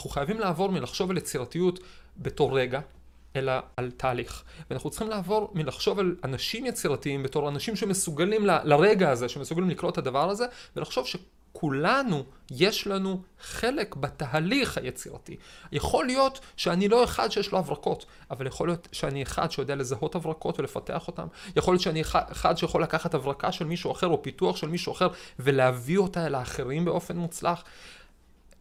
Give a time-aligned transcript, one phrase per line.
[0.00, 1.80] אנחנו חייבים לעבור מלחשוב על יצירתיות
[2.16, 2.80] בתור רגע,
[3.36, 4.42] אלא על תהליך.
[4.70, 9.90] ואנחנו צריכים לעבור מלחשוב על אנשים יצירתיים בתור אנשים שמסוגלים ל, לרגע הזה, שמסוגלים לקרוא
[9.90, 15.36] את הדבר הזה, ולחשוב שכולנו, יש לנו חלק בתהליך היצירתי.
[15.72, 20.14] יכול להיות שאני לא אחד שיש לו הברקות, אבל יכול להיות שאני אחד שיודע לזהות
[20.14, 21.26] הברקות ולפתח אותן.
[21.56, 25.08] יכול להיות שאני אחד שיכול לקחת הברקה של מישהו אחר או פיתוח של מישהו אחר
[25.38, 27.64] ולהביא אותה אל האחרים באופן מוצלח.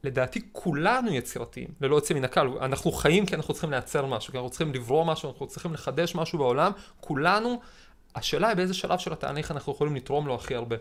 [0.03, 2.47] לדעתי כולנו יצירתיים, ללא יוצא מן הכלל.
[2.61, 6.15] אנחנו חיים כי אנחנו צריכים לייצר משהו, כי אנחנו צריכים לברוא משהו, אנחנו צריכים לחדש
[6.15, 6.71] משהו בעולם.
[6.99, 7.59] כולנו,
[8.15, 10.75] השאלה היא באיזה שלב של התהליך אנחנו יכולים לתרום לו הכי הרבה.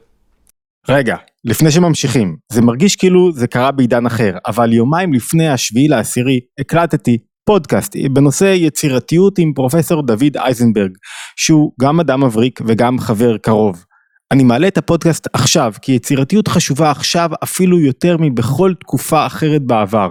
[0.88, 6.40] רגע, לפני שממשיכים, זה מרגיש כאילו זה קרה בעידן אחר, אבל יומיים לפני השביעי לעשירי
[6.60, 10.90] הקלטתי פודקאסט בנושא יצירתיות עם פרופסור דוד אייזנברג,
[11.36, 13.84] שהוא גם אדם מבריק וגם חבר קרוב.
[14.32, 20.08] אני מעלה את הפודקאסט עכשיו, כי יצירתיות חשובה עכשיו אפילו יותר מבכל תקופה אחרת בעבר.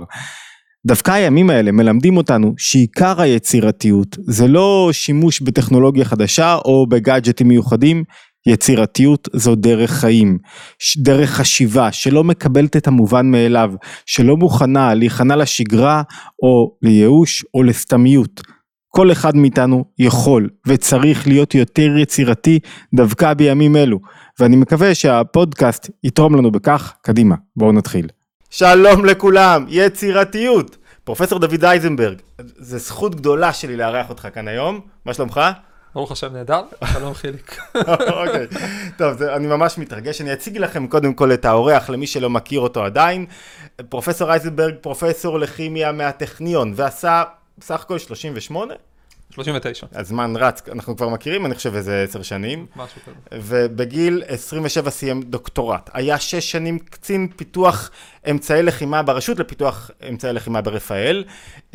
[0.88, 8.04] דווקא הימים האלה מלמדים אותנו שעיקר היצירתיות זה לא שימוש בטכנולוגיה חדשה או בגאדג'טים מיוחדים,
[8.48, 10.38] יצירתיות זו דרך חיים,
[10.98, 13.72] דרך חשיבה שלא מקבלת את המובן מאליו,
[14.06, 16.02] שלא מוכנה להיכנע לשגרה
[16.44, 18.57] או לייאוש או לסתמיות.
[18.98, 22.60] כל אחד מאיתנו יכול וצריך להיות יותר יצירתי
[22.94, 24.00] דווקא בימים אלו,
[24.40, 26.94] ואני מקווה שהפודקאסט יתרום לנו בכך.
[27.02, 28.08] קדימה, בואו נתחיל.
[28.50, 30.78] שלום לכולם, יצירתיות.
[31.04, 32.18] פרופסור דוד אייזנברג,
[32.58, 35.42] זו זכות גדולה שלי לארח אותך כאן היום, מה שלומך?
[35.96, 36.62] ברוך השם נהדר,
[36.94, 37.62] שלום חיליק.
[38.22, 38.48] אוקיי,
[38.98, 42.60] טוב, זה, אני ממש מתרגש, אני אציג לכם קודם כל את האורח למי שלא מכיר
[42.60, 43.26] אותו עדיין.
[43.90, 47.24] פרופסור אייזנברג, פרופסור לכימיה מהטכניון, ועשה
[47.62, 48.74] סך הכל 38?
[49.38, 49.88] 39.
[49.92, 52.66] הזמן רץ, אנחנו כבר מכירים, אני חושב, איזה עשר שנים.
[52.76, 53.42] משהו כזה.
[53.48, 55.90] ובגיל 27 סיים דוקטורט.
[55.94, 57.92] היה שש שנים קצין פיתוח
[58.30, 61.24] אמצעי לחימה ברשות לפיתוח אמצעי לחימה ברפאל.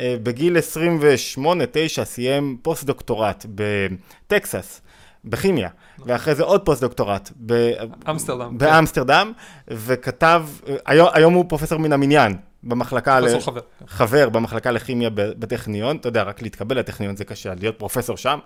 [0.01, 4.81] אה, בגיל 28-9 סיים פוסט דוקטורט בטקסס.
[5.25, 5.69] בכימיה,
[5.99, 9.31] ואחרי זה עוד פוסט דוקטורט באמסטרדם, באמסטרדם
[9.67, 13.61] וכתב, אה, היום, היום הוא פרופסור מן המניין, במחלקה, פרופסור חבר.
[13.87, 18.39] חבר במחלקה לכימיה בטכניון, אתה יודע, רק להתקבל לטכניון זה קשה, להיות פרופסור שם,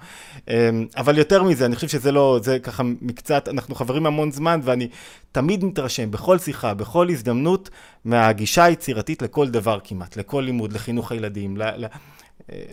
[0.47, 0.53] אמ,
[0.97, 4.87] אבל יותר מזה, אני חושב שזה לא, זה ככה מקצת, אנחנו חברים המון זמן, ואני
[5.31, 7.69] תמיד מתרשם, בכל שיחה, בכל הזדמנות,
[8.05, 11.85] מהגישה היצירתית לכל דבר כמעט, לכל לימוד, לחינוך הילדים, ל...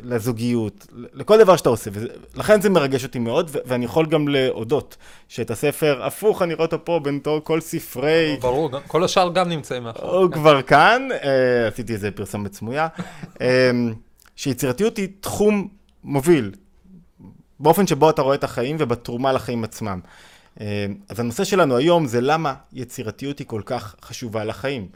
[0.03, 1.91] לזוגיות, לכל דבר שאתה עושה,
[2.35, 4.97] ולכן זה מרגש אותי מאוד, ואני יכול גם להודות
[5.29, 8.37] שאת הספר הפוך, אני רואה אותו פה בין כל ספרי...
[8.41, 10.11] ברור, כל השאר גם נמצאים מאחור.
[10.11, 12.89] הוא כבר כאן, אה, עשיתי איזה פרסומת סמויה,
[13.41, 13.71] אה,
[14.37, 15.69] שיצירתיות היא תחום
[16.05, 16.53] מוביל,
[17.61, 20.01] באופן שבו אתה רואה את החיים ובתרומה לחיים עצמם.
[20.61, 24.89] אה, אז הנושא שלנו היום זה למה יצירתיות היא כל כך חשובה לחיים.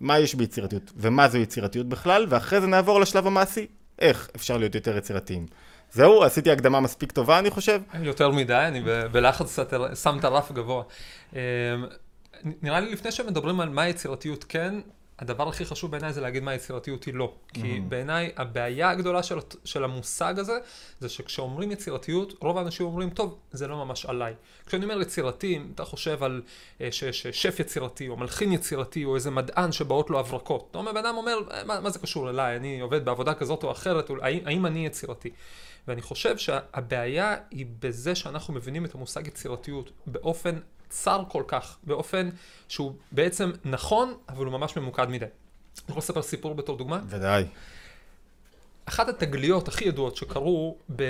[0.00, 3.66] מה יש ביצירתיות ומה זו יצירתיות בכלל, ואחרי זה נעבור לשלב המעשי,
[3.98, 5.46] איך אפשר להיות יותר יצירתיים.
[5.92, 7.80] זהו, עשיתי הקדמה מספיק טובה, אני חושב.
[8.02, 9.58] יותר מדי, אני בלחץ
[10.02, 10.82] שם את הרף גבוה.
[11.32, 11.38] אמ,
[12.62, 14.74] נראה לי לפני שמדברים על מה יצירתיות כן,
[15.18, 17.34] הדבר הכי חשוב בעיניי זה להגיד מה יצירתיות היא לא.
[17.52, 17.80] כי mm-hmm.
[17.88, 20.58] בעיניי הבעיה הגדולה של, של המושג הזה,
[21.00, 24.34] זה שכשאומרים יצירתיות, רוב האנשים אומרים, טוב, זה לא ממש עליי.
[24.66, 26.42] כשאני אומר יצירתי, אתה חושב על
[26.80, 26.88] אה,
[27.32, 30.68] שף יצירתי, או מלחין יצירתי, או איזה מדען שבאות לו הברקות.
[30.70, 32.56] אתה אומר, בן אדם אומר, מה, מה זה קשור אליי?
[32.56, 35.30] אני עובד בעבודה כזאת או אחרת, האם, האם אני יצירתי?
[35.88, 40.58] ואני חושב שהבעיה היא בזה שאנחנו מבינים את המושג יצירתיות באופן
[40.88, 42.28] צר כל כך, באופן
[42.68, 45.24] שהוא בעצם נכון, אבל הוא ממש ממוקד מדי.
[45.24, 45.30] אני
[45.88, 47.00] יכול לספר סיפור בתור דוגמה?
[47.08, 47.44] ודאי.
[48.84, 51.02] אחת התגליות הכי ידועות שקרו, ב...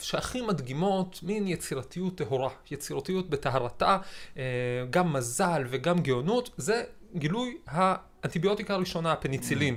[0.00, 3.98] שהכי מדגימות מין יצירתיות טהורה, יצירתיות בטהרתה,
[4.36, 4.42] אה,
[4.90, 6.84] גם מזל וגם גאונות, זה
[7.16, 9.76] גילוי האנטיביוטיקה הראשונה, הפניצילין.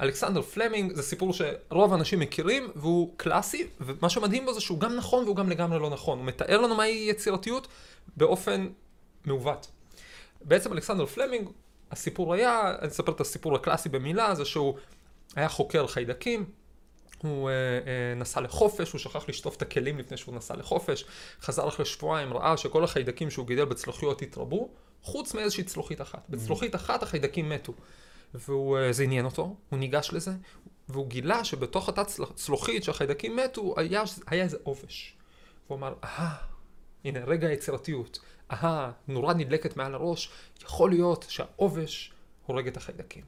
[0.00, 4.96] אלכסנדר פלמינג זה סיפור שרוב האנשים מכירים והוא קלאסי, ומה שמדהים בו זה שהוא גם
[4.96, 6.18] נכון והוא גם לגמרי לא נכון.
[6.18, 7.68] הוא מתאר לנו מהי יצירתיות
[8.16, 8.68] באופן
[9.24, 9.70] מעוות.
[10.40, 11.48] בעצם אלכסנדר פלמינג,
[11.90, 14.74] הסיפור היה, אני אספר את הסיפור הקלאסי במילה, זה שהוא
[15.36, 16.44] היה חוקר חיידקים,
[17.22, 21.04] הוא אה, אה, נסע לחופש, הוא שכח לשטוף את הכלים לפני שהוא נסע לחופש,
[21.42, 24.68] חזר אחרי שבועיים, ראה שכל החיידקים שהוא גידל בצלוחיות התרבו,
[25.02, 26.26] חוץ מאיזושהי צלוחית אחת.
[26.28, 27.72] בצלוחית אחת החיידקים מתו.
[28.34, 30.32] וזה אה, עניין אותו, הוא ניגש לזה,
[30.88, 32.02] והוא גילה שבתוך אותה
[32.34, 35.16] צלוחית שהחיידקים מתו, היה, היה איזה עובש.
[35.66, 36.36] והוא אמר, אהה,
[37.04, 38.18] הנה רגע היצירתיות,
[38.52, 40.30] אהה, נורה נדלקת מעל הראש,
[40.62, 42.12] יכול להיות שהעובש
[42.46, 43.24] הורג את החיידקים.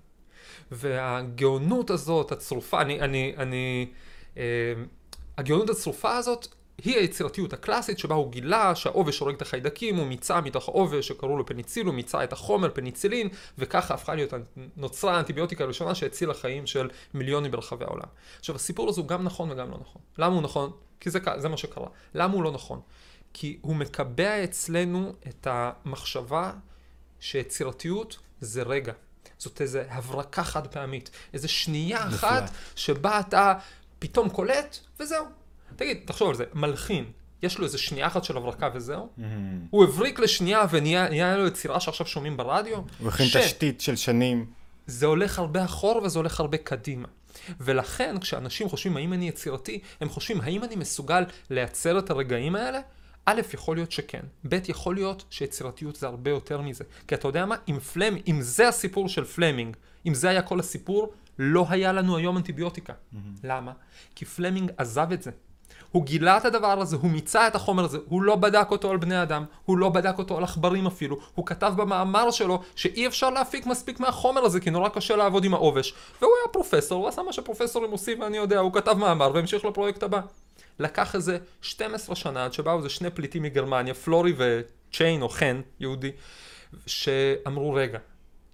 [0.71, 3.93] והגאונות הזאת, הצרופה, אני, אני, אני,
[4.37, 4.43] אה,
[5.39, 6.47] הגאונות הצרופה הזאת
[6.85, 11.37] היא היצירתיות הקלאסית שבה הוא גילה שהעובש הורג את החיידקים, הוא מיצה מתוך העובש שקראו
[11.37, 13.29] לו פניציל, הוא מיצה את החומר פניצילין,
[13.59, 14.33] וככה הפכה להיות,
[14.77, 18.09] נוצרה האנטיביוטיקה הראשונה שהצילה חיים של מיליונים ברחבי העולם.
[18.39, 20.03] עכשיו, הסיפור הזה הוא גם נכון וגם לא נכון.
[20.19, 20.71] למה הוא נכון?
[21.01, 21.87] כי זה, זה מה שקרה.
[22.15, 22.81] למה הוא לא נכון?
[23.33, 26.53] כי הוא מקבע אצלנו את המחשבה
[27.21, 28.93] שיצירתיות זה רגע.
[29.39, 31.11] זאת איזו הברקה חד פעמית.
[31.35, 32.17] איזו שנייה נפלא.
[32.17, 33.55] אחת שבה אתה
[33.99, 35.25] פתאום קולט, וזהו.
[35.77, 37.05] תגיד, תחשוב על זה, מלחין,
[37.43, 39.09] יש לו איזה שנייה אחת של הברקה וזהו?
[39.19, 39.23] Mm.
[39.71, 42.79] הוא הבריק לשנייה ונהיה נהיה לו יצירה שעכשיו שומעים ברדיו?
[42.99, 44.47] הוא הכין ש- תשתית של שנים.
[44.87, 47.09] זה הולך הרבה אחורה וזה הולך הרבה קדימה.
[47.61, 52.81] ולכן כשאנשים חושבים האם אני יצירתי, הם חושבים האם אני מסוגל לייצר את הרגעים האלה?
[53.27, 54.21] א', יכול להיות שכן.
[54.49, 56.85] ב', יכול להיות שיצירתיות זה הרבה יותר מזה.
[57.09, 57.57] כי אתה יודע מה?
[57.69, 59.77] אם פלם, אם זה הסיפור של פלמינג,
[60.07, 62.93] אם זה היה כל הסיפור, לא היה לנו היום אנטיביוטיקה.
[63.45, 63.73] למה?
[64.15, 65.31] כי פלמינג עזב את זה.
[65.93, 68.97] הוא גילה את הדבר הזה, הוא מיצה את החומר הזה, הוא לא בדק אותו על
[68.97, 73.31] בני אדם, הוא לא בדק אותו על עכברים אפילו, הוא כתב במאמר שלו שאי אפשר
[73.31, 75.95] להפיק מספיק מהחומר הזה כי נורא קשה לעבוד עם העובש.
[76.21, 80.03] והוא היה פרופסור, הוא עשה מה שפרופסורים עושים ואני יודע, הוא כתב מאמר והמשיך לפרויקט
[80.03, 80.21] הבא.
[80.83, 86.11] לקח איזה 12 שנה עד שבאו איזה שני פליטים מגרמניה, פלורי וצ'יין או חן, יהודי,
[86.87, 87.99] שאמרו רגע,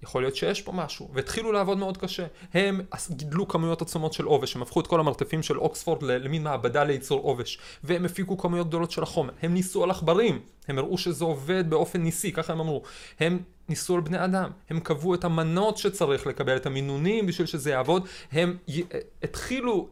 [0.02, 2.26] יכול להיות שיש פה משהו, והתחילו לעבוד מאוד קשה.
[2.54, 2.80] הם
[3.10, 7.20] גידלו כמויות עצומות של עובש, הם הפכו את כל המרתפים של אוקספורד למין מעבדה לייצור
[7.20, 9.32] עובש, והם הפיקו כמויות גדולות של החומר.
[9.42, 12.82] הם ניסו על עכברים, הם הראו שזה עובד באופן ניסי, ככה הם אמרו.
[13.20, 17.70] הם ניסו על בני אדם, הם קבעו את המנות שצריך לקבל, את המינונים בשביל שזה
[17.70, 18.82] יעבוד, הם י-
[19.22, 19.88] התחילו,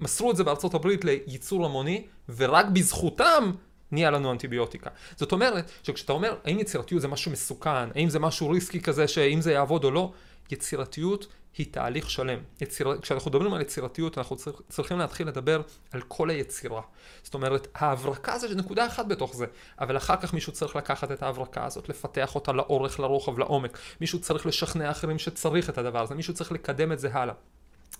[0.00, 3.50] מסרו את זה בארצות הברית לייצור המוני, ורק בזכותם
[3.92, 4.90] נהיה לנו אנטיביוטיקה.
[5.16, 9.40] זאת אומרת, שכשאתה אומר, האם יצירתיות זה משהו מסוכן, האם זה משהו ריסקי כזה, שאם
[9.40, 10.12] זה יעבוד או לא,
[10.50, 11.26] יצירתיות
[11.58, 12.38] היא תהליך שלם.
[12.60, 12.98] יציר...
[13.02, 15.62] כשאנחנו מדברים על יצירתיות, אנחנו צריך, צריכים להתחיל לדבר
[15.92, 16.80] על כל היצירה.
[17.22, 19.46] זאת אומרת, ההברקה זה נקודה אחת בתוך זה,
[19.80, 23.78] אבל אחר כך מישהו צריך לקחת את ההברקה הזאת, לפתח אותה לאורך, לרוחב, לעומק.
[24.00, 27.34] מישהו צריך לשכנע אחרים שצריך את הדבר הזה, מישהו צריך לקדם את זה הלאה.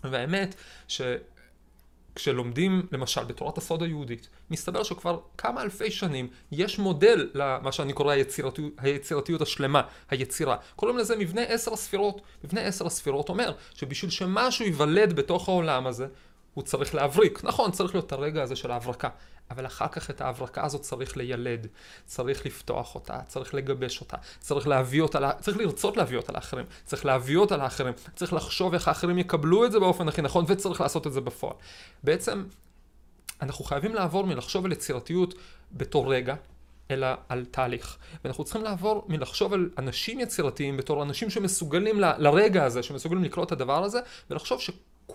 [0.05, 0.55] והאמת,
[0.89, 1.01] ש...
[2.17, 8.13] כשלומדים למשל בתורת הסוד היהודית, מסתבר שכבר כמה אלפי שנים יש מודל למה שאני קורא
[8.13, 10.57] היצירתיות, היצירתיות השלמה, היצירה.
[10.77, 12.21] קוראים לזה מבנה עשר הספירות.
[12.45, 16.07] מבנה עשר הספירות אומר שבשביל שמשהו ייוולד בתוך העולם הזה,
[16.55, 17.45] הוא צריך להבריק.
[17.45, 19.09] נכון, צריך להיות הרגע הזה של ההברקה.
[19.51, 21.67] אבל אחר כך את ההברקה הזאת צריך לילד,
[22.07, 27.07] צריך לפתוח אותה, צריך לגבש אותה, צריך להביא אותה, צריך לרצות להביא אותה לאחרים, צריך
[27.07, 31.07] להביא אותה לאחרים, צריך לחשוב איך האחרים יקבלו את זה באופן הכי נכון, וצריך לעשות
[31.07, 31.55] את זה בפועל.
[32.03, 32.45] בעצם,
[33.43, 35.35] אנחנו חייבים לעבור מלחשוב על יצירתיות
[35.73, 36.35] בתור רגע,
[36.91, 37.97] אלא על תהליך.
[38.25, 43.45] ואנחנו צריכים לעבור מלחשוב על אנשים יצירתיים בתור אנשים שמסוגלים ל- לרגע הזה, שמסוגלים לקרוא
[43.45, 44.01] את הדבר הזה,
[44.31, 44.61] ולחשוב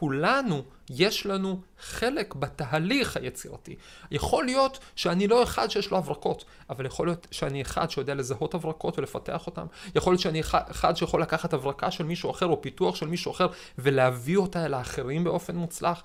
[0.02, 3.76] שכולנו, יש לנו חלק בתהליך היצירתי.
[4.12, 8.54] יכול להיות שאני לא אחד שיש לו הברקות, אבל יכול להיות שאני אחד שיודע לזהות
[8.54, 9.66] הברקות ולפתח אותן.
[9.96, 13.48] יכול להיות שאני אחד שיכול לקחת הברקה של מישהו אחר או פיתוח של מישהו אחר
[13.78, 16.04] ולהביא אותה אל האחרים באופן מוצלח.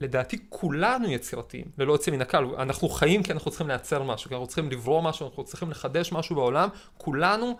[0.00, 2.44] לדעתי כולנו יצירתיים, ללא יוצא מן הכלל.
[2.58, 6.12] אנחנו חיים כי אנחנו צריכים לייצר משהו, כי אנחנו צריכים לברוא משהו, אנחנו צריכים לחדש
[6.12, 6.68] משהו בעולם.
[6.96, 7.58] כולנו,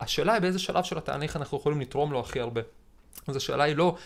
[0.00, 2.60] השאלה היא באיזה שלב של התהליך אנחנו יכולים לתרום לו הכי הרבה.
[3.26, 3.96] אז השאלה היא לא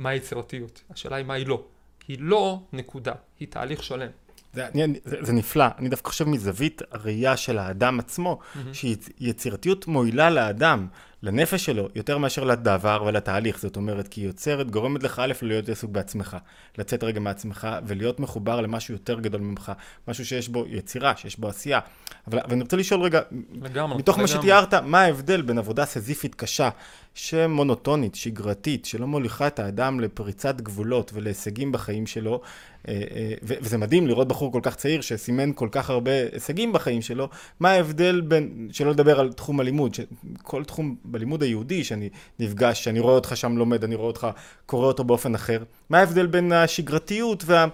[0.00, 1.64] מה יצירתיות, השאלה היא מה היא לא.
[2.08, 4.10] היא לא נקודה, היא תהליך שלם.
[4.52, 8.38] זה, אני, זה, זה נפלא, אני דווקא חושב מזווית הראייה של האדם עצמו,
[8.72, 10.86] שיצירתיות מועילה לאדם,
[11.22, 15.68] לנפש שלו, יותר מאשר לדבר ולתהליך, זאת אומרת, כי היא יוצרת, גורמת לך א', להיות
[15.68, 16.36] עסוק בעצמך,
[16.78, 19.72] לצאת רגע מעצמך ולהיות מחובר למשהו יותר גדול ממך,
[20.08, 21.80] משהו שיש בו יצירה, שיש בו עשייה.
[22.26, 23.20] אבל, אני רוצה לשאול רגע,
[23.62, 23.98] לגמרי.
[23.98, 24.38] מתוך מה לגמרי.
[24.38, 26.68] שתיארת, מה ההבדל בין עבודה סזיפית קשה,
[27.14, 32.40] שמונוטונית, שגרתית, שלא מוליכה את האדם לפריצת גבולות ולהישגים בחיים שלו,
[32.88, 37.02] אה, אה, וזה מדהים לראות בחור כל כך צעיר שסימן כל כך הרבה הישגים בחיים
[37.02, 37.28] שלו,
[37.60, 39.96] מה ההבדל בין, שלא לדבר על תחום הלימוד,
[40.42, 44.26] כל תחום בלימוד היהודי שאני נפגש, שאני רואה אותך שם לומד, אני רואה אותך
[44.66, 47.66] קורא אותו באופן אחר, מה ההבדל בין השגרתיות וה,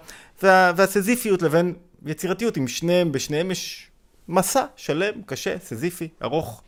[0.42, 1.74] וה, והסזיפיות לבין
[2.06, 3.90] יצירתיות, אם שניהם, בשניהם יש
[4.28, 6.62] מסע שלם, קשה, סזיפי, ארוך.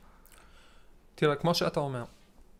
[1.15, 2.05] תראה, כמו שאתה אומר,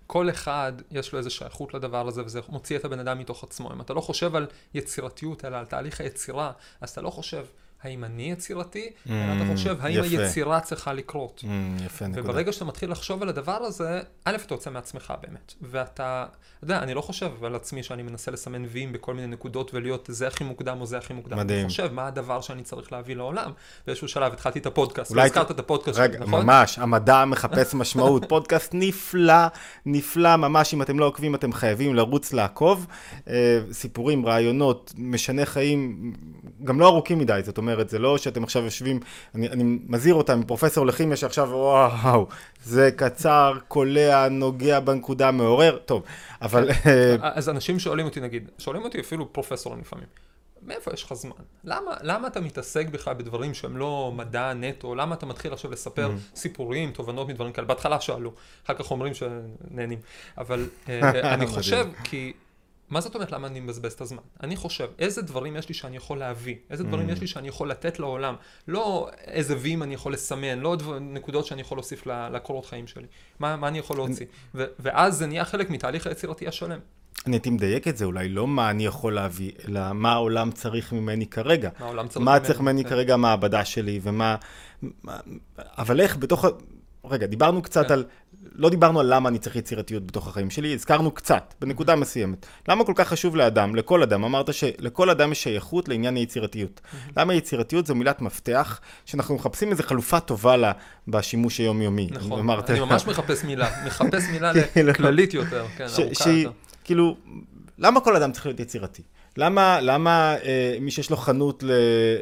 [0.07, 3.73] כל אחד יש לו איזו שייכות לדבר הזה, וזה מוציא את הבן אדם מתוך עצמו.
[3.73, 7.45] אם אתה לא חושב על יצירתיות, אלא על תהליך היצירה, אז אתה לא חושב,
[7.83, 10.23] האם אני יצירתי, אלא אתה Mm, חושב, האם יפה.
[10.23, 11.45] היצירה צריכה לקרות.
[11.45, 12.31] Mm, יפה, נקודה.
[12.31, 15.55] וברגע שאתה מתחיל לחשוב על הדבר הזה, א', אתה יוצא מעצמך באמת.
[15.63, 16.27] ואתה,
[16.59, 20.09] אתה יודע, אני לא חושב על עצמי שאני מנסה לסמן ויים בכל מיני נקודות ולהיות
[20.13, 21.39] זה הכי מוקדם או זה הכי מוקדם.
[21.39, 21.61] מדהים.
[21.61, 23.51] אני חושב מה הדבר שאני צריך להביא לעולם.
[23.87, 26.47] באיזשהו שלב התחלתי את הפודקאסט, אולי לא הזכרת את הפודקאסט שלי, רגע, נכון?
[26.47, 28.25] ממש, המדע מחפש משמעות.
[28.29, 29.47] פודקאסט נפלא,
[29.87, 32.87] נפלא, ממש, אם אתם לא עוקבים, אתם חייבים לרוץ לעקוב.
[33.29, 36.13] אה, סיפורים, רעיונות, משנה חיים,
[36.65, 37.68] גם לא ארוכים מדי, זאת אומרת...
[37.73, 39.01] אומרת, זה לא שאתם עכשיו יושבים,
[39.35, 42.27] אני, אני מזהיר אותם מפרופסור לכימיה שעכשיו, וואו,
[42.65, 46.03] זה קצר, קולע, נוגע בנקודה, מעורר, טוב,
[46.43, 46.71] אבל...
[46.71, 50.07] אה, אז אנשים שואלים אותי, נגיד, שואלים אותי אפילו פרופסורים לפעמים.
[50.63, 51.31] מאיפה יש לך זמן?
[51.65, 54.95] למה, למה אתה מתעסק בכלל בדברים שהם לא מדע נטו?
[54.95, 56.37] למה אתה מתחיל עכשיו לספר mm.
[56.37, 57.67] סיפורים, תובנות מדברים כאלה?
[57.67, 58.33] בהתחלה שאלו,
[58.67, 59.99] אחר כך אומרים שנהנים.
[60.39, 62.33] אבל אה, אני חושב, כי...
[62.91, 64.23] מה זאת אומרת למה אני מבזבז את הזמן?
[64.43, 66.55] אני חושב, איזה דברים יש לי שאני יכול להביא?
[66.71, 67.13] איזה דברים mm.
[67.13, 68.35] יש לי שאני יכול לתת לעולם?
[68.69, 73.07] לא איזה ויים אני יכול לסמן, לא דבר, נקודות שאני יכול להוסיף לקורות חיים שלי.
[73.39, 74.27] מה, מה אני יכול להוציא?
[74.55, 76.79] ו- ואז זה נהיה חלק מתהליך היצירתי השלם.
[77.27, 80.93] אני הייתי מדייק את זה, אולי לא מה אני יכול להביא, אלא מה העולם צריך
[80.93, 81.71] ממני כרגע.
[81.81, 82.39] מה העולם צריך ממני.
[82.39, 82.91] מה צריך ממני כן.
[82.91, 84.37] כרגע המעבדה שלי, ומה...
[85.57, 86.45] אבל איך בתוך...
[87.05, 87.93] רגע, דיברנו קצת כן.
[87.93, 88.05] על...
[88.53, 92.47] לא דיברנו על למה אני צריך יצירתיות בתוך החיים שלי, הזכרנו קצת, בנקודה מסוימת.
[92.69, 94.25] למה כל כך חשוב לאדם, לכל אדם?
[94.25, 96.81] אמרת שלכל אדם יש שייכות לעניין היצירתיות.
[97.17, 100.73] למה יצירתיות זו מילת מפתח, שאנחנו מחפשים איזו חלופה טובה לה
[101.09, 102.09] בשימוש היומיומי.
[102.11, 104.53] נכון, אני ממש מחפש מילה, מחפש מילה
[104.97, 106.51] כללית יותר, כן, ארוכה יותר.
[106.85, 107.17] כאילו,
[107.79, 109.03] למה כל אדם צריך להיות יצירתי?
[109.39, 111.65] למה, למה אה, מי שיש לו חנות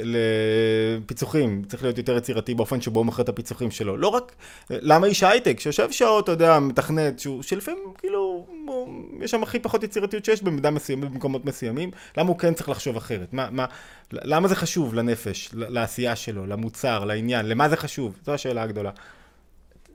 [0.04, 3.96] לפיצוחים צריך להיות יותר יצירתי באופן שבו הוא מוכר את הפיצוחים שלו?
[3.96, 4.32] לא רק,
[4.70, 8.88] למה איש הייטק שיושב שעות, אתה יודע, מתכנת, שהוא, שלפעמים כאילו, הוא,
[9.20, 12.96] יש שם הכי פחות יצירתיות שיש במידה מסוימת, במקומות מסוימים, למה הוא כן צריך לחשוב
[12.96, 13.32] אחרת?
[13.32, 13.64] מה, מה,
[14.12, 18.16] למה זה חשוב לנפש, לעשייה שלו, למוצר, לעניין, למה זה חשוב?
[18.24, 18.90] זו השאלה הגדולה.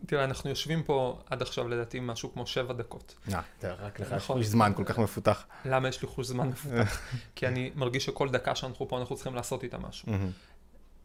[0.06, 3.16] תראה, אנחנו יושבים פה עד עכשיו לדעתי משהו כמו שבע דקות.
[3.34, 5.46] אה, רק לך יש חוש זמן כל כך מפותח.
[5.66, 7.02] למה יש לי חוש זמן מפותח?
[7.36, 10.08] כי אני מרגיש שכל דקה שאנחנו פה אנחנו צריכים לעשות איתה משהו.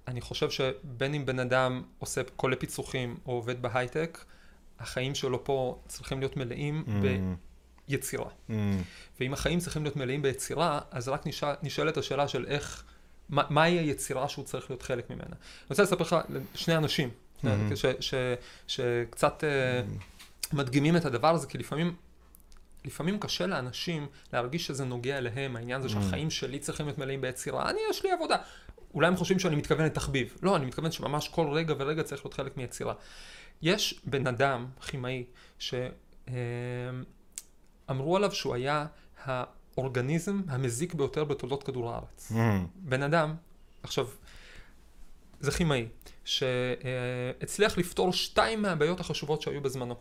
[0.09, 4.25] אני חושב שבין אם בן אדם עושה קולי פיצוחים או עובד בהייטק,
[4.79, 6.85] החיים שלו פה צריכים להיות מלאים
[7.89, 8.31] ביצירה.
[9.21, 11.25] ואם החיים צריכים להיות מלאים ביצירה, אז רק
[11.63, 12.85] נשאלת השאלה של איך,
[13.29, 15.25] מהי היצירה שהוא צריך להיות חלק ממנה.
[15.27, 15.37] אני
[15.71, 16.17] רוצה לספר לך
[16.55, 17.11] שני אנשים
[18.67, 19.83] שקצת אה,
[20.53, 21.95] מדגימים את הדבר הזה, כי לפעמים...
[22.85, 27.71] לפעמים קשה לאנשים להרגיש שזה נוגע אליהם, העניין הזה שהחיים שלי צריכים להיות מלאים ביצירה.
[27.71, 28.37] אני, יש לי עבודה.
[28.95, 30.37] אולי הם חושבים שאני מתכוון לתחביב.
[30.43, 32.95] לא, אני מתכוון שממש כל רגע ורגע צריך להיות חלק מיצירה.
[33.63, 35.25] יש בן אדם, כימאי,
[35.59, 36.27] שאמרו
[38.17, 38.87] עליו שהוא היה
[39.25, 42.33] האורגניזם המזיק ביותר בתולדות כדור הארץ.
[42.75, 43.35] בן אדם,
[43.83, 44.07] עכשיו,
[45.41, 45.87] זה כימאי,
[46.25, 49.95] שהצליח לפתור שתיים מהבעיות החשובות שהיו בזמנו.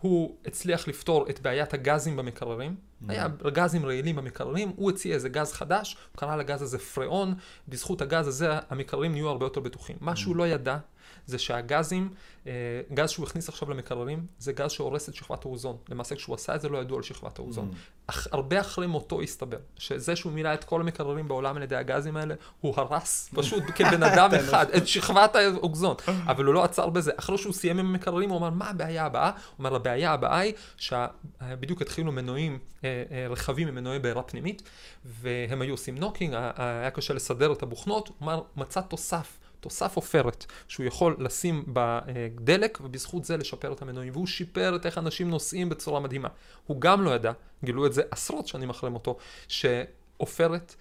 [0.00, 3.04] הוא הצליח לפתור את בעיית הגזים במקררים, mm-hmm.
[3.12, 7.34] היה גזים רעילים במקררים, הוא הציע איזה גז חדש, הוא קרא לגז הזה פריאון,
[7.68, 9.96] בזכות הגז הזה המקררים נהיו הרבה יותר בטוחים.
[10.00, 10.38] מה שהוא mm-hmm.
[10.38, 10.78] לא ידע,
[11.26, 12.08] זה שהגזים,
[12.46, 12.52] אה,
[12.94, 15.76] גז שהוא הכניס עכשיו למקררים, זה גז שהורס את שכבת האוזון.
[15.88, 17.70] למעשה כשהוא עשה את זה לא ידעו על שכבת האוזון.
[17.72, 17.76] Mm.
[18.06, 22.16] אך, הרבה אחרי מותו הסתבר, שזה שהוא מילא את כל המקררים בעולם על ידי הגזים
[22.16, 25.96] האלה, הוא הרס פשוט כבן אדם אחד את שכבת האוזון.
[26.26, 27.12] אבל הוא לא עצר בזה.
[27.16, 29.30] אחרי שהוא סיים עם המקררים, הוא אמר, מה הבעיה הבאה?
[29.30, 34.62] הוא אומר, הבעיה הבאה היא שבדיוק התחילו מנועים, אה, אה, רכבים עם מנועי בעירה פנימית,
[35.04, 39.38] והם היו עושים knocking, היה קשה לסדר את הבוכנות, הוא אמר, מצא תוסף.
[39.60, 44.98] תוסף עופרת שהוא יכול לשים בדלק ובזכות זה לשפר את המנועים והוא שיפר את איך
[44.98, 46.28] אנשים נוסעים בצורה מדהימה.
[46.66, 47.32] הוא גם לא ידע,
[47.64, 49.16] גילו את זה עשרות שנים אחרי מותו,
[49.48, 50.74] שעופרת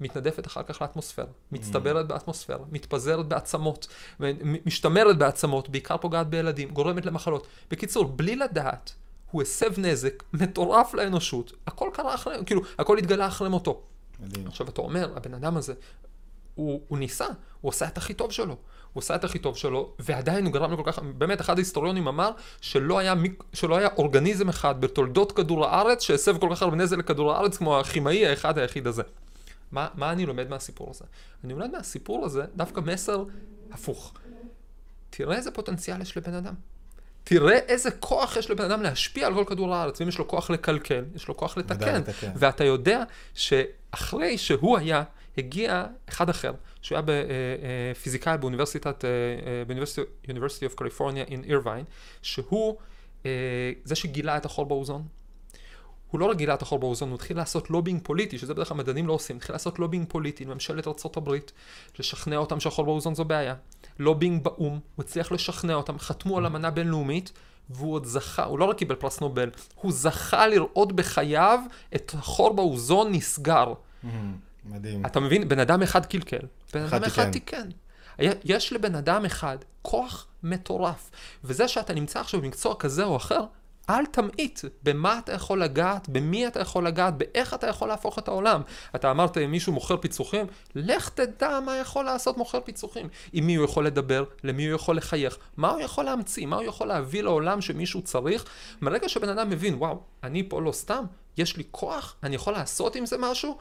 [0.00, 3.86] מתנדפת אחר כך לאטמוספירה, מצטברת באטמוספירה, מתפזרת בעצמות,
[4.66, 7.46] משתמרת בעצמות, בעיקר פוגעת בילדים, גורמת למחלות.
[7.70, 8.94] בקיצור, בלי לדעת,
[9.30, 13.82] הוא הסב נזק מטורף לאנושות, הכל קרה אחרי, כאילו, הכל התגלה אחרי מותו.
[14.20, 14.46] מדהים.
[14.46, 15.74] עכשיו אתה אומר, הבן אדם הזה,
[16.54, 17.26] הוא, הוא ניסה,
[17.60, 18.56] הוא עשה את הכי טוב שלו.
[18.92, 22.30] הוא עשה את הכי טוב שלו, ועדיין הוא גרם לכל כך, באמת אחד ההיסטוריונים אמר
[22.60, 23.14] שלא היה,
[23.52, 27.80] שלא היה אורגניזם אחד בתולדות כדור הארץ שהסב כל כך הרבה נזק לכדור הארץ כמו
[27.80, 29.02] הכימאי האחד היחיד הזה.
[29.72, 31.04] מה, מה אני לומד מהסיפור הזה?
[31.44, 33.24] אני לומד מהסיפור הזה דווקא מסר
[33.72, 34.14] הפוך.
[35.10, 36.54] תראה איזה פוטנציאל יש לבן אדם.
[37.24, 40.50] תראה איזה כוח יש לבן אדם להשפיע על כל כדור הארץ, ואם יש לו כוח
[40.50, 42.02] לקלקל, יש לו כוח לתקן.
[42.36, 45.02] ואתה יודע שאחרי שהוא היה
[45.38, 49.04] הגיע אחד אחר, שהוא היה אה, אה, באוניברסיטת,
[50.26, 51.84] ב University of California in Irvine,
[52.22, 52.76] שהוא
[53.26, 53.30] אה,
[53.84, 55.02] זה שגילה את החור באוזון.
[56.10, 58.76] הוא לא רק גילה את החור באוזון, הוא התחיל לעשות לובינג פוליטי, שזה בדרך כלל
[58.76, 61.30] מדענים לא עושים, התחיל לעשות לובינג פוליטי לממשלת ארה"ב,
[61.98, 63.54] לשכנע אותם שהחור באוזון זו בעיה.
[63.98, 67.32] לובינג באו"ם, הוא הצליח לשכנע אותם, חתמו על אמנה בינלאומית,
[67.70, 71.60] והוא עוד זכה, הוא לא רק קיבל פרס נובל, הוא זכה לראות בחייו
[71.94, 73.72] את החור באוזון נסגר.
[73.72, 74.08] Mm-hmm.
[74.64, 75.06] מדהים.
[75.06, 75.48] אתה מבין?
[75.48, 77.68] בן אדם אחד קלקל, בן אדם אחד תיקן.
[78.44, 81.10] יש לבן אדם אחד כוח מטורף,
[81.44, 83.40] וזה שאתה נמצא עכשיו במקצוע כזה או אחר,
[83.90, 88.28] אל תמעיט במה אתה יכול לגעת, במי אתה יכול לגעת, באיך אתה יכול להפוך את
[88.28, 88.62] העולם.
[88.94, 93.08] אתה אמרת, אם מישהו מוכר פיצוחים, לך תדע מה יכול לעשות מוכר פיצוחים.
[93.32, 96.64] עם מי הוא יכול לדבר, למי הוא יכול לחייך, מה הוא יכול להמציא, מה הוא
[96.64, 98.44] יכול להביא לעולם שמישהו צריך.
[98.82, 101.04] מרגע שבן אדם מבין, וואו, אני פה לא סתם,
[101.36, 103.58] יש לי כוח, אני יכול לעשות עם זה משהו,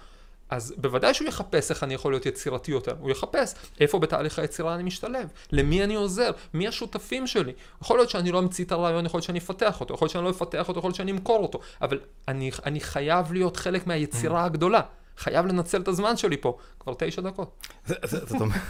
[0.50, 2.96] אז בוודאי שהוא יחפש איך אני יכול להיות יצירתי יותר.
[3.00, 7.54] הוא יחפש איפה בתהליך היצירה אני משתלב, למי אני עוזר, מי השותפים שלי.
[7.82, 10.24] יכול להיות שאני לא אמציא את הרעיון, יכול להיות שאני אפתח אותו, יכול להיות שאני
[10.24, 14.46] לא אפתח אותו, יכול להיות שאני אמכור אותו, אבל אני, אני חייב להיות חלק מהיצירה
[14.46, 14.82] הגדולה.
[15.18, 17.68] חייב לנצל את הזמן שלי פה, כבר תשע דקות.
[18.12, 18.62] זאת אומרת,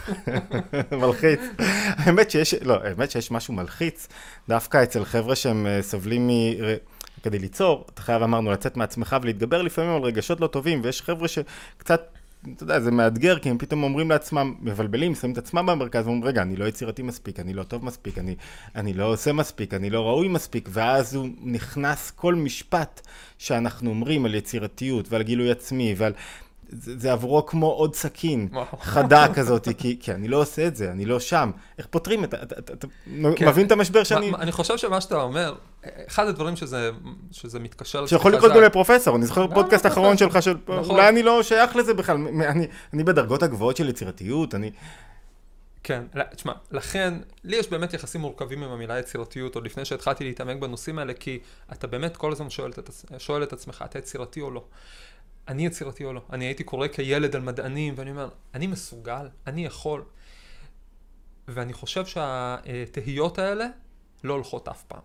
[1.02, 1.40] מלחיץ.
[1.96, 4.08] האמת שיש, לא, האמת שיש משהו מלחיץ,
[4.48, 6.30] דווקא אצל חבר'ה שהם אה, סובלים מ...
[7.24, 11.28] כדי ליצור, אתה חייב, אמרנו, לצאת מעצמך ולהתגבר לפעמים על רגשות לא טובים, ויש חבר'ה
[11.28, 12.02] שקצת,
[12.52, 16.24] אתה יודע, זה מאתגר, כי הם פתאום אומרים לעצמם, מבלבלים, שמים את עצמם במרכז, ואומרים,
[16.24, 18.34] רגע, אני לא יצירתי מספיק, אני לא טוב מספיק, אני,
[18.74, 23.00] אני לא עושה מספיק, אני לא ראוי מספיק, ואז הוא נכנס כל משפט
[23.38, 26.12] שאנחנו אומרים על יצירתיות ועל גילוי עצמי ועל...
[26.78, 28.48] זה, זה עבורו כמו עוד סכין
[28.80, 31.50] חדה כזאת, כי, כי אני לא עושה את זה, אני לא שם.
[31.78, 32.36] איך פותרים את זה?
[32.42, 32.86] אתה, אתה, אתה
[33.36, 33.48] כן.
[33.48, 34.32] מבין את המשבר שאני...
[34.34, 35.54] אני חושב שמה שאתה אומר,
[36.08, 36.90] אחד הדברים שזה,
[37.30, 38.06] שזה מתקשר...
[38.06, 40.56] שיכול לקרות גם לפרופסור, אני זוכר פודקאסט אחרון שלך, של...
[40.68, 40.90] נכון.
[40.90, 44.70] אולי אני לא שייך לזה בכלל, אני, אני בדרגות הגבוהות של יצירתיות, אני...
[45.82, 46.02] כן,
[46.36, 47.14] תשמע, לכן,
[47.44, 51.38] לי יש באמת יחסים מורכבים עם המילה יצירתיות, עוד לפני שהתחלתי להתעמק בנושאים האלה, כי
[51.72, 54.64] אתה באמת כל הזמן שואל את, שואל את עצמך, אתה יצירתי או לא?
[55.48, 56.20] אני יצירתי או לא.
[56.32, 60.02] אני הייתי קורא כילד על מדענים, ואני אומר, אני מסוגל, אני יכול.
[61.48, 63.66] ואני חושב שהתהיות האלה
[64.24, 65.00] לא הולכות אף פעם.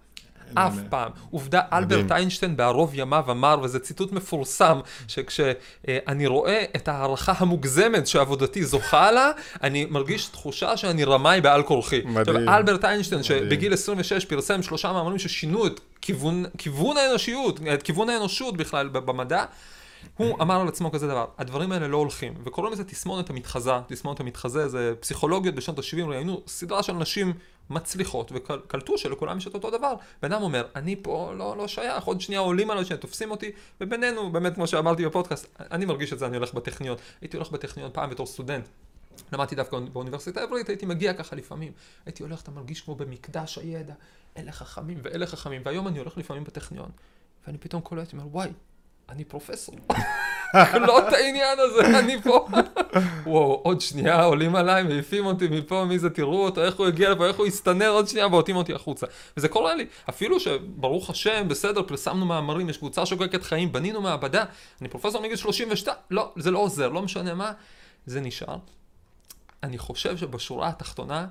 [0.53, 1.11] אף פעם.
[1.31, 8.65] עובדה, אלברט איינשטיין בערוב ימיו אמר, וזה ציטוט מפורסם, שכשאני רואה את ההערכה המוגזמת שעבודתי
[8.65, 9.31] זוכה לה,
[9.63, 12.01] אני מרגיש תחושה שאני רמאי בעל כורחי.
[12.05, 12.49] מדהים.
[12.49, 18.57] אלברט איינשטיין, שבגיל 26 פרסם שלושה מאמרים ששינו את כיוון, כיוון האנושיות, את כיוון האנושות
[18.57, 19.45] בכלל במדע,
[20.17, 24.19] הוא אמר על עצמו כזה דבר, הדברים האלה לא הולכים, וקוראים לזה תסמונת המתחזה, תסמונת
[24.19, 27.33] המתחזה זה פסיכולוגיות בשנות ה-70, ראינו סדרה של נשים
[27.69, 29.93] מצליחות, וקלטו שלכולם יש את אותו דבר.
[30.21, 33.51] בן אדם אומר, אני פה לא, לא שייך, עוד שנייה עולים עליי, שנייה תופסים אותי,
[33.81, 36.97] ובינינו, באמת כמו שאמרתי בפודקאסט, אני מרגיש את זה, אני הולך בטכניון.
[37.21, 38.67] הייתי הולך בטכניון פעם בתור סטודנט.
[39.33, 41.71] למדתי דווקא באוניברסיטה העברית, הייתי מגיע ככה לפעמים.
[42.05, 43.93] הייתי הולך, אתה מרגיש כמו במקדש הידע,
[44.37, 46.89] אלה חכמים ואלה חכמים, והיום אני הולך לפעמים בטכניון,
[47.47, 48.49] ואני פתאום קולט, אומר, וואי,
[49.09, 49.75] אני פרופסור.
[50.87, 52.47] לא את העניין הזה, אני פה.
[53.25, 57.09] וואו, עוד שנייה עולים עליי, מעיפים אותי מפה, מי זה, תראו אותו, איך הוא הגיע
[57.09, 59.07] לפה, איך הוא הסתנר עוד שנייה, ועוטים אותי החוצה.
[59.37, 64.45] וזה קורה לי, אפילו שברוך השם, בסדר, פרסמנו מאמרים, יש קבוצה שוקקת חיים, בנינו מעבדה,
[64.81, 67.51] אני פרופסור מגיל 32, לא, זה לא עוזר, לא משנה מה,
[68.05, 68.57] זה נשאר.
[69.63, 71.27] אני חושב שבשורה התחתונה,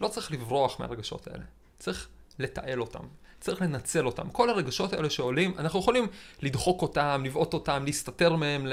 [0.00, 1.44] לא צריך לברוח מהרגשות האלה,
[1.78, 3.04] צריך לתעל אותם.
[3.40, 4.30] צריך לנצל אותם.
[4.30, 6.06] כל הרגשות האלה שעולים, אנחנו יכולים
[6.42, 8.66] לדחוק אותם, לבעוט אותם, להסתתר מהם,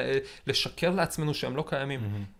[0.47, 1.99] לשקר לעצמנו שהם לא קיימים.
[1.99, 2.37] Mm-hmm.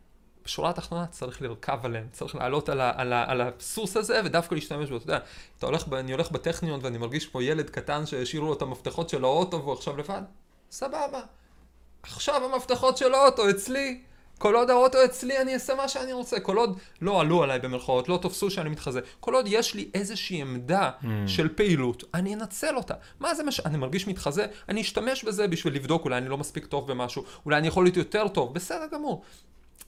[0.47, 4.55] בשורה התחתונה צריך לרכב עליהם, צריך לעלות על, ה, על, ה, על הסוס הזה ודווקא
[4.55, 4.97] להשתמש בו.
[4.97, 5.19] אתה יודע,
[5.57, 9.23] אתה הולך, אני הולך בטכניון ואני מרגיש כמו ילד קטן שהשאירו לו את המפתחות של
[9.23, 10.21] האוטו והוא עכשיו לבד,
[10.71, 11.21] סבבה.
[12.03, 14.01] עכשיו המפתחות של האוטו אצלי,
[14.38, 18.10] כל עוד האוטו אצלי אני אעשה מה שאני רוצה, כל עוד לא עלו עליי במרכאות,
[18.10, 21.06] לא תופסו שאני מתחזה, כל עוד יש לי איזושהי עמדה mm.
[21.28, 22.93] של פעילות, אני אנצל אותה.
[23.19, 23.60] מה זה מה ש...
[23.60, 27.58] אני מרגיש מתחזה, אני אשתמש בזה בשביל לבדוק, אולי אני לא מספיק טוב במשהו, אולי
[27.58, 29.23] אני יכול להיות יותר טוב, בסדר גמור.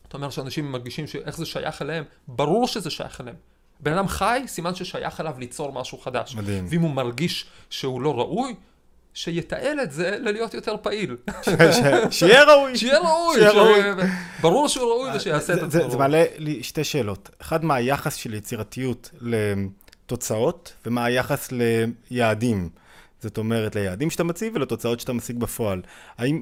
[0.07, 3.35] אתה אומר שאנשים מרגישים שאיך זה שייך אליהם, ברור שזה שייך אליהם.
[3.79, 6.35] בן אדם חי, סימן ששייך אליו ליצור משהו חדש.
[6.35, 6.65] מדהים.
[6.69, 8.55] ואם הוא מרגיש שהוא לא ראוי,
[9.13, 11.17] שיתעל את זה ללהיות יותר פעיל.
[12.11, 12.77] שיהיה ראוי.
[12.77, 13.39] שיהיה ראוי.
[14.41, 15.91] ברור שהוא ראוי ושיעשה את עצמו.
[15.91, 17.29] זה מעלה לי שתי שאלות.
[17.41, 21.49] אחד, מה היחס של יצירתיות לתוצאות, ומה היחס
[22.11, 22.69] ליעדים.
[23.21, 25.81] זאת אומרת, ליעדים שאתה מציב ולתוצאות שאתה משיג בפועל.
[26.17, 26.41] האם,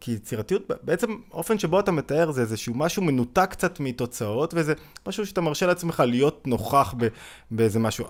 [0.00, 4.74] כי יצירתיות, בעצם האופן שבו אתה מתאר זה איזשהו משהו מנותק קצת מתוצאות, וזה
[5.06, 7.08] משהו שאתה מרשה לעצמך להיות נוכח ב,
[7.50, 8.06] באיזה משהו.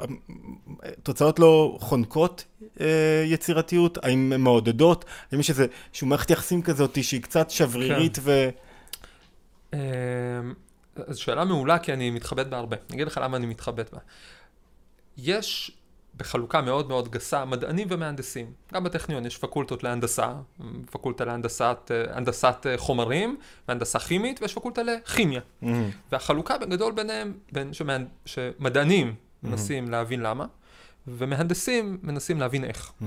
[1.02, 2.44] תוצאות לא חונקות
[2.80, 3.98] אה, יצירתיות?
[4.04, 5.04] האם הן מעודדות?
[5.32, 8.22] האם יש איזשהו מערכת יחסים כזאת שהיא קצת שברירית כן.
[8.24, 8.48] ו...
[9.74, 9.80] אה,
[11.08, 12.76] זו שאלה מעולה, כי אני מתחבט בה הרבה.
[12.88, 13.98] אני אגיד לך למה אני מתחבט בה.
[15.16, 15.77] יש
[16.18, 18.52] בחלוקה מאוד מאוד גסה, מדענים ומהנדסים.
[18.74, 20.32] גם בטכניון יש פקולטות להנדסה,
[20.90, 23.36] פקולטה להנדסת הנדסת חומרים,
[23.68, 25.40] והנדסה כימית, ויש פקולטה לכימיה.
[25.40, 25.66] Mm-hmm.
[26.12, 28.04] והחלוקה בגדול ביניהם, בין שמהנ...
[28.24, 29.48] שמדענים mm-hmm.
[29.48, 30.46] מנסים להבין למה,
[31.06, 32.92] ומהנדסים מנסים להבין איך.
[33.00, 33.04] Mm-hmm.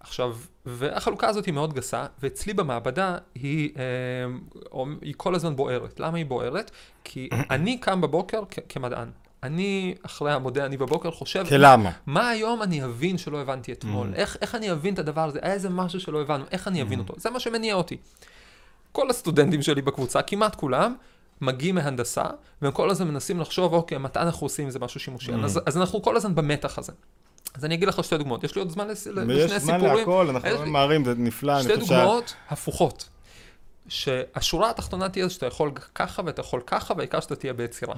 [0.00, 6.00] עכשיו, והחלוקה הזאת היא מאוד גסה, ואצלי במעבדה היא, אה, היא כל הזמן בוערת.
[6.00, 6.70] למה היא בוערת?
[7.04, 9.10] כי אני קם בבוקר כ- כמדען.
[9.42, 11.90] אני, אחרי המודה אני בבוקר, חושב, כלמה?
[12.06, 14.12] מה היום אני אבין שלא הבנתי אתמול?
[14.12, 14.16] Mm.
[14.16, 15.38] איך, איך אני אבין את הדבר הזה?
[15.42, 17.02] היה איזה משהו שלא הבנו, איך אני אבין Mm.
[17.02, 17.14] אותו?
[17.16, 17.96] זה מה שמניע אותי.
[18.92, 20.94] כל הסטודנטים שלי בקבוצה, כמעט כולם,
[21.40, 22.24] מגיעים מהנדסה,
[22.62, 25.32] והם כל הזמן מנסים לחשוב, אוקיי, מתי אנחנו עושים איזה משהו שימושי.
[25.32, 25.44] Mm.
[25.44, 26.92] אז, אז אנחנו כל הזמן במתח הזה.
[27.54, 28.44] אז אני אגיד לך שתי דוגמאות.
[28.44, 29.98] יש לי עוד זמן ויש לשני זמן סיפורים.
[29.98, 31.94] להכל, אנחנו יש לא ממהרים, זה נפלא, שתי חושב.
[31.94, 33.08] דוגמאות הפוכות.
[33.88, 37.94] שהשורה התחתונה תהיה שאתה יכול ככה ואתה יכול ככה, והעיקר שאתה תהיה ביצירה.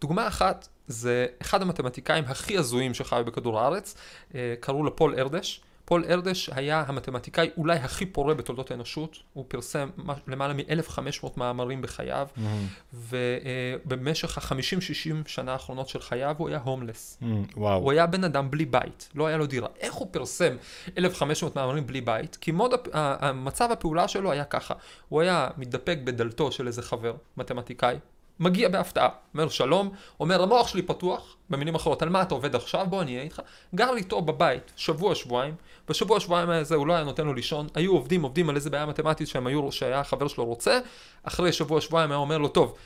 [0.00, 3.94] דוגמה אחת, זה אחד המתמטיקאים הכי הזויים שחיו בכדור הארץ,
[4.34, 5.60] אה, קראו לו פול ארדש.
[5.90, 9.90] פול ארדש היה המתמטיקאי אולי הכי פורה בתולדות האנושות, הוא פרסם
[10.26, 12.28] למעלה מ-1500 מאמרים בחייו,
[12.94, 17.18] ובמשך ה-50-60 שנה האחרונות של חייו הוא היה הומלס.
[17.56, 17.78] וואו.
[17.78, 19.68] הוא היה בן אדם בלי בית, לא היה לו דירה.
[19.80, 20.56] איך הוא פרסם
[20.98, 22.36] 1,500 מאמרים בלי בית?
[22.40, 24.74] כי מוד, המצב הפעולה שלו היה ככה,
[25.08, 27.96] הוא היה מתדפק בדלתו של איזה חבר, מתמטיקאי,
[28.40, 32.86] מגיע בהפתעה, אומר שלום, אומר המוח שלי פתוח, במילים אחרות, על מה אתה עובד עכשיו?
[32.88, 33.42] בוא אני אהיה איתך.
[33.74, 35.54] גר איתו בבית שבוע שבועיים,
[35.88, 38.86] בשבוע שבועיים הזה הוא לא היה נותן לו לישון, היו עובדים עובדים על איזה בעיה
[38.86, 40.80] מתמטית שהם היו, שהיה החבר שלו רוצה,
[41.22, 42.76] אחרי שבוע שבועיים היה אומר לו, טוב,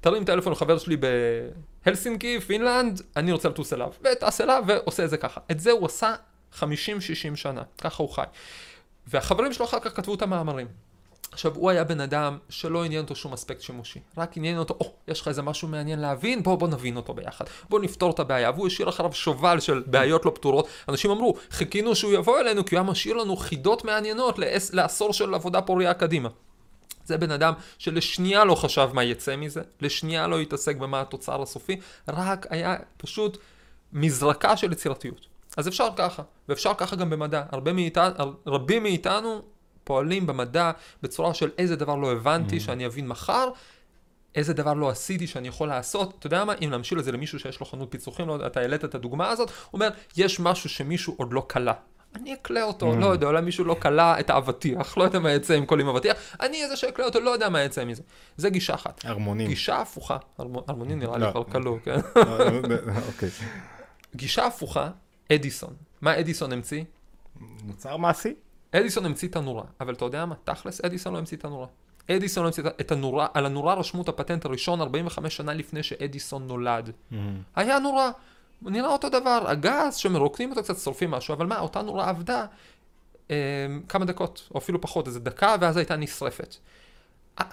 [0.00, 0.96] תרים טלפון לחבר שלי
[1.84, 3.92] בהלסינקי, פינלנד, אני רוצה לטוס אליו.
[4.00, 5.40] וטס אליו ועושה את זה ככה.
[5.50, 6.14] את זה הוא עשה
[6.58, 6.62] 50-60
[7.34, 8.24] שנה, ככה הוא חי.
[9.06, 10.66] והחברים שלו אחר כך כתבו את המאמרים.
[11.32, 14.00] עכשיו, הוא היה בן אדם שלא עניין אותו שום אספקט שימושי.
[14.16, 16.42] רק עניין אותו, או, oh, יש לך איזה משהו מעניין להבין?
[16.42, 17.44] בוא, בוא נבין אותו ביחד.
[17.68, 18.50] בוא נפתור את הבעיה.
[18.50, 20.68] והוא השאיר אחריו שובל של בעיות לא פתורות.
[20.88, 25.12] אנשים אמרו, חיכינו שהוא יבוא אלינו, כי הוא היה משאיר לנו חידות מעניינות לעש, לעשור
[25.12, 26.28] של עבודה פוריה קדימה.
[27.04, 31.80] זה בן אדם שלשנייה לא חשב מה יצא מזה, לשנייה לא התעסק במה התוצר הסופי,
[32.08, 33.38] רק היה פשוט
[33.92, 35.26] מזרקה של יצירתיות.
[35.56, 37.42] אז אפשר ככה, ואפשר ככה גם במדע.
[37.52, 39.42] הרבה מאיתנו, רבים מאיתנו
[39.90, 40.70] פועלים במדע
[41.02, 42.60] בצורה של איזה דבר לא הבנתי Mm.
[42.60, 43.48] שאני אבין מחר,
[44.34, 46.14] איזה דבר לא עשיתי שאני יכול לעשות.
[46.18, 48.84] אתה יודע מה, אם נמשיל את זה למישהו שיש לו חנות פיצוחים, לא אתה העלית
[48.84, 51.72] את הדוגמה הזאת, הוא אומר, יש משהו שמישהו עוד לא קלע.
[52.16, 52.96] אני אקלה אותו, Mm.
[52.96, 55.88] לא יודע, אולי מישהו לא קלע את האבטיח, לא יודע מה יצא עם כל עם
[55.88, 58.02] אבטיח, אני איזה שאקלה אותו, לא יודע מה יצא מזה.
[58.36, 59.00] זה גישה אחת.
[59.04, 59.46] הרמונים.
[59.48, 61.30] גישה הפוכה, הרמ- הרמונים נראה לי לא.
[61.30, 61.96] כבר כלוא, כן?
[63.08, 63.28] אוקיי.
[64.16, 64.88] גישה הפוכה,
[65.32, 65.74] אדיסון.
[66.00, 66.82] מה אדיסון המציא?
[67.64, 68.34] מוצר מעשי?
[68.72, 70.34] אדיסון המציא את הנורה, אבל אתה יודע מה?
[70.44, 71.66] תכלס, אדיסון לא המציא את הנורה.
[72.10, 76.46] אדיסון לא המציא את הנורה, על הנורה רשמו את הפטנט הראשון 45 שנה לפני שאדיסון
[76.46, 76.90] נולד.
[77.56, 78.10] היה נורה,
[78.62, 82.46] נראה אותו דבר, הגז שמרוקנים אותו קצת, שורפים משהו, אבל מה, אותה נורה עבדה
[83.30, 83.36] אה,
[83.88, 86.56] כמה דקות, או אפילו פחות, איזה דקה, ואז הייתה נשרפת.
[87.40, 87.44] אה,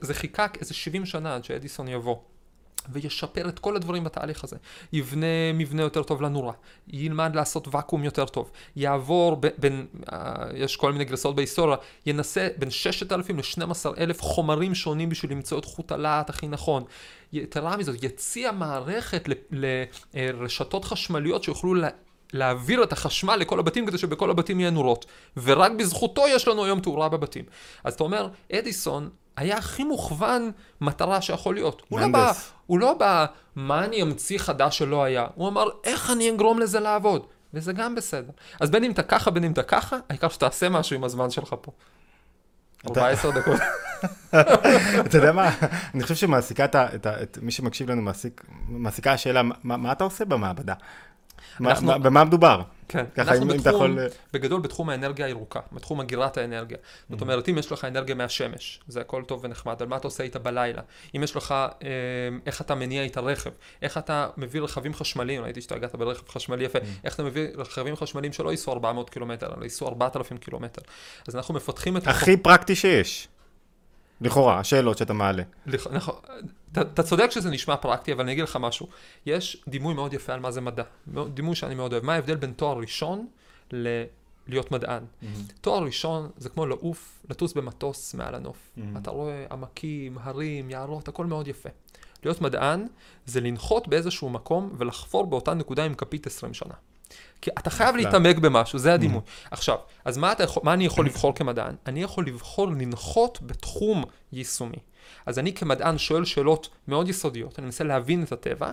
[0.00, 2.16] זה חיכה איזה 70 שנה עד שאדיסון יבוא.
[2.88, 4.56] וישפר את כל הדברים בתהליך הזה.
[4.92, 6.52] יבנה מבנה יותר טוב לנורה,
[6.88, 12.48] ילמד לעשות ואקום יותר טוב, יעבור ב- בין, אה, יש כל מיני גרסאות בהיסטוריה, ינסה
[12.58, 16.84] בין 6,000 ל-12,000 חומרים שונים בשביל למצוא את חוט הלהט הכי נכון.
[17.32, 19.28] יתרה מזאת, יציע מערכת
[20.14, 21.88] לרשתות חשמליות שיוכלו לה...
[22.32, 25.06] להעביר את החשמל לכל הבתים כדי שבכל הבתים יהיה נורות.
[25.36, 27.44] ורק בזכותו יש לנו היום תאורה בבתים.
[27.84, 31.82] אז אתה אומר, אדיסון היה הכי מוכוון מטרה שיכול להיות.
[31.88, 32.32] הוא לא בא.
[32.66, 35.26] הוא לא בא, מה אני אמציא חדש שלא היה?
[35.34, 37.26] הוא אמר, איך אני אגרום לזה לעבוד?
[37.54, 38.30] וזה גם בסדר.
[38.60, 41.54] אז בין אם אתה ככה, בין אם אתה ככה, העיקר שתעשה משהו עם הזמן שלך
[41.60, 41.72] פה.
[42.80, 43.60] אתה- 14 דקות.
[45.06, 45.50] אתה יודע מה,
[45.94, 50.04] אני חושב שמעסיקה את את את מי שמקשיב לנו, מעסיק- מעסיקה השאלה, מה- מה אתה
[50.04, 50.74] עושה במעבדה?
[51.60, 52.62] אנחנו- מה- במה מדובר?
[52.88, 54.06] כן, ככה, אנחנו אם אם אתה בתחום, יכול...
[54.32, 56.78] בגדול בתחום האנרגיה הירוקה, בתחום אגירת האנרגיה.
[57.10, 60.24] זאת אומרת, אם יש לך אנרגיה מהשמש, זה הכל טוב ונחמד, אבל מה אתה עושה
[60.24, 60.82] איתה בלילה?
[61.16, 61.88] אם יש לך, אה,
[62.46, 63.50] איך אתה מניע איתה רכב,
[63.82, 67.96] איך אתה מביא רכבים חשמליים, ראיתי שאתה הגעת ברכב חשמלי יפה, איך אתה מביא רכבים
[67.96, 70.82] חשמליים שלא ייסעו 400 קילומטר, אלא ייסעו 4,000 קילומטר.
[71.28, 72.06] אז אנחנו מפתחים את...
[72.06, 73.28] הכי פרקטי שיש.
[74.20, 75.42] לכאורה, השאלות שאתה מעלה.
[75.66, 76.14] לכ- נכון,
[76.72, 78.88] אתה, צודק שזה נשמע פרקטי, אבל אני אגיד לך משהו.
[79.26, 80.82] יש דימוי מאוד יפה על מה זה מדע.
[81.34, 82.04] דימוי שאני מאוד אוהב.
[82.04, 83.26] מה ההבדל בין תואר ראשון
[83.72, 83.88] ל...
[84.48, 85.02] להיות מדען?
[85.60, 88.56] תואר ראשון זה כמו לעוף, לטוס במטוס מעל הנוף.
[88.96, 91.68] אתה רואה עמקים, הרים, יערות, הכל מאוד יפה.
[92.24, 92.86] להיות מדען
[93.26, 96.74] זה לנחות באיזשהו מקום ולחפור באותה נקודה עם כפית 20 שנה.
[97.40, 97.96] כי אתה חייב.
[97.96, 99.20] להתעמק במשהו, זה הדימוי.
[99.50, 101.74] עכשיו, אז מה, אתה יכול, מה אני יכול לבחור כמדען?
[101.86, 104.78] אני יכול לבחור לנחות בתחום יישומי.
[105.26, 108.70] אז אני כמדען שואל שאלות מאוד יסודיות, אני מנסה להבין את הטבע,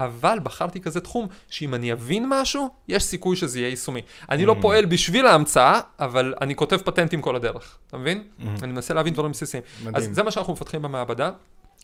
[0.00, 4.02] אבל בחרתי כזה תחום שאם אני אבין משהו, יש סיכוי שזה יהיה יישומי.
[4.30, 8.24] אני לא פועל בשביל ההמצאה, אבל אני כותב פטנטים כל הדרך, אתה מבין?
[8.62, 9.62] אני מנסה להבין דברים בסיסיים.
[9.78, 10.14] אז מדהים.
[10.14, 11.30] זה מה שאנחנו מפתחים במעבדה.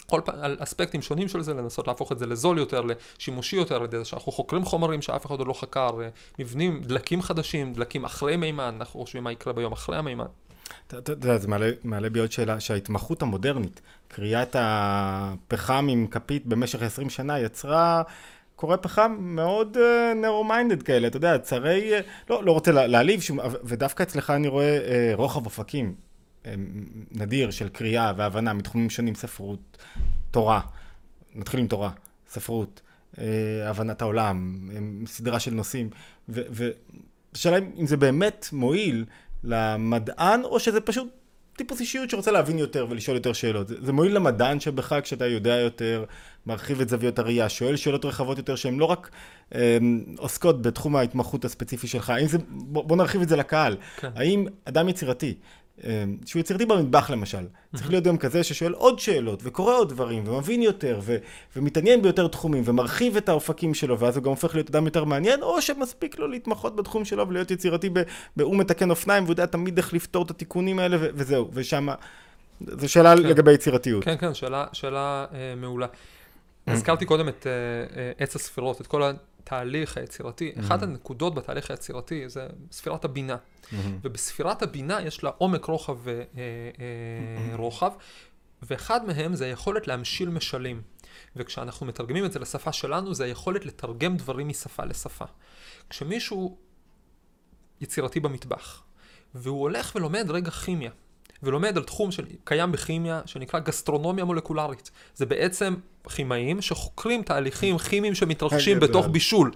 [0.07, 2.83] כל פעם על אספקטים שונים של זה, לנסות להפוך את זה לזול יותר,
[3.19, 6.81] לשימושי יותר, על ידי זה שאנחנו חוקרים חומרים שאף אחד עוד לא חקר, אה, מבנים,
[6.83, 10.27] דלקים חדשים, דלקים אחרי מימן, אנחנו חושבים מה יקרה ביום אחרי המימן.
[10.87, 11.49] אתה יודע, זה
[11.85, 18.03] מעלה, בי עוד שאלה, שההתמחות המודרנית, קריאת הפחם עם כפית במשך 20 שנה יצרה
[18.57, 19.77] קוראי פחם מאוד
[20.17, 23.21] נרו-מיינדד כאלה, אתה יודע, צרי, uh, לא, לא רוצה להעליב
[23.65, 26.12] ודווקא אצלך אני רואה uh, רוחב אופקים uh,
[27.11, 29.79] נדיר של קריאה והבנה מתחומים שונים, ספרות,
[30.31, 30.61] תורה,
[31.35, 31.91] נתחיל עם תורה,
[32.29, 32.81] ספרות,
[33.15, 33.19] uh,
[33.65, 34.69] הבנת העולם,
[35.07, 35.91] סדרה של נושאים,
[36.29, 39.05] והשאלה אם זה באמת מועיל
[39.45, 41.09] למדען, או שזה פשוט
[41.57, 43.69] טיפוס אישיות שרוצה להבין יותר ולשאול יותר שאלות.
[43.69, 46.05] זה, זה מועיל למדען שבך כשאתה יודע יותר,
[46.47, 49.11] מרחיב את זוויות הראייה, שואל שאלות רחבות יותר שהן לא רק
[49.55, 49.79] אה,
[50.17, 52.11] עוסקות בתחום ההתמחות הספציפי שלך.
[52.11, 53.77] האם זה, בוא, בוא נרחיב את זה לקהל.
[53.97, 54.11] כן.
[54.15, 55.62] האם אדם יצירתי אמ,
[56.27, 60.63] שהוא יצירתי במטבח למשל, צריך להיות גם כזה ששואל עוד שאלות, וקורא עוד דברים, ומבין
[60.63, 61.17] יותר, ו-
[61.57, 65.43] ומתעניין ביותר תחומים, ומרחיב את האופקים שלו, ואז הוא גם הופך להיות אדם יותר מעניין,
[65.43, 67.91] או שמספיק לו להתמחות בתחום שלו ולהיות יצירתי
[68.37, 71.89] ב"הוא מתקן אופניים", והוא יודע תמיד איך לפתור את התיקונים האלה, ו- וזהו, ושם...
[72.79, 73.23] זו שאלה כן.
[73.23, 74.05] לגבי יצירתיות.
[74.05, 75.87] כן, כן, שאלה, שאלה אה, מעולה.
[76.67, 77.53] הזכרתי קודם את אה,
[77.97, 79.03] אה, עץ הספירות, את כל
[79.43, 80.53] התהליך היצירתי.
[80.55, 80.61] Mm-hmm.
[80.61, 83.37] אחת הנקודות בתהליך היצירתי זה ספירת הבינה.
[83.37, 83.77] Mm-hmm.
[84.03, 85.99] ובספירת הבינה יש לה עומק, רוחב
[87.53, 88.63] ורוחב, אה, mm-hmm.
[88.63, 90.83] ואחד מהם זה היכולת להמשיל משלים.
[91.37, 95.25] וכשאנחנו מתרגמים את זה לשפה שלנו, זה היכולת לתרגם דברים משפה לשפה.
[95.91, 96.59] כשמישהו
[97.81, 98.83] יצירתי במטבח,
[99.35, 100.91] והוא הולך ולומד רגע כימיה,
[101.43, 104.91] ולומד על תחום שקיים בכימיה, שנקרא גסטרונומיה מולקולרית.
[105.15, 105.75] זה בעצם
[106.09, 109.51] כימאים שחוקרים תהליכים כימיים שמתרחשים בתוך בישול.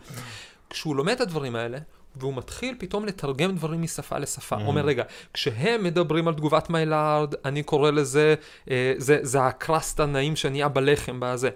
[0.71, 1.79] כשהוא לומד את הדברים האלה,
[2.17, 4.57] והוא מתחיל פתאום לתרגם דברים משפה לשפה.
[4.57, 8.35] הוא אומר, רגע, כשהם מדברים על תגובת מיילארד, אני קורא לזה,
[8.71, 11.51] אה, זה, זה הקרסט הנעים שנהיה בלחם, בזה.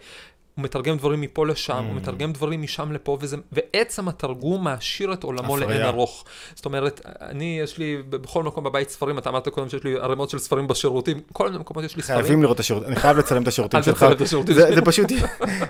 [0.60, 1.76] הוא מתרגם דברים מפה לשם, mm.
[1.76, 6.24] הוא מתרגם דברים משם לפה, וזה, ועצם התרגום מעשיר את עולמו לאין ארוך.
[6.54, 10.30] זאת אומרת, אני, יש לי בכל מקום בבית ספרים, אתה אמרת קודם שיש לי ערימות
[10.30, 12.20] של ספרים בשירותים, כל מיני מקומות יש לי ספרים.
[12.20, 14.06] חייבים לראות את השירותים, אני חייב לצלם את השירותים שלך.
[14.46, 15.08] זה, זה פשוט,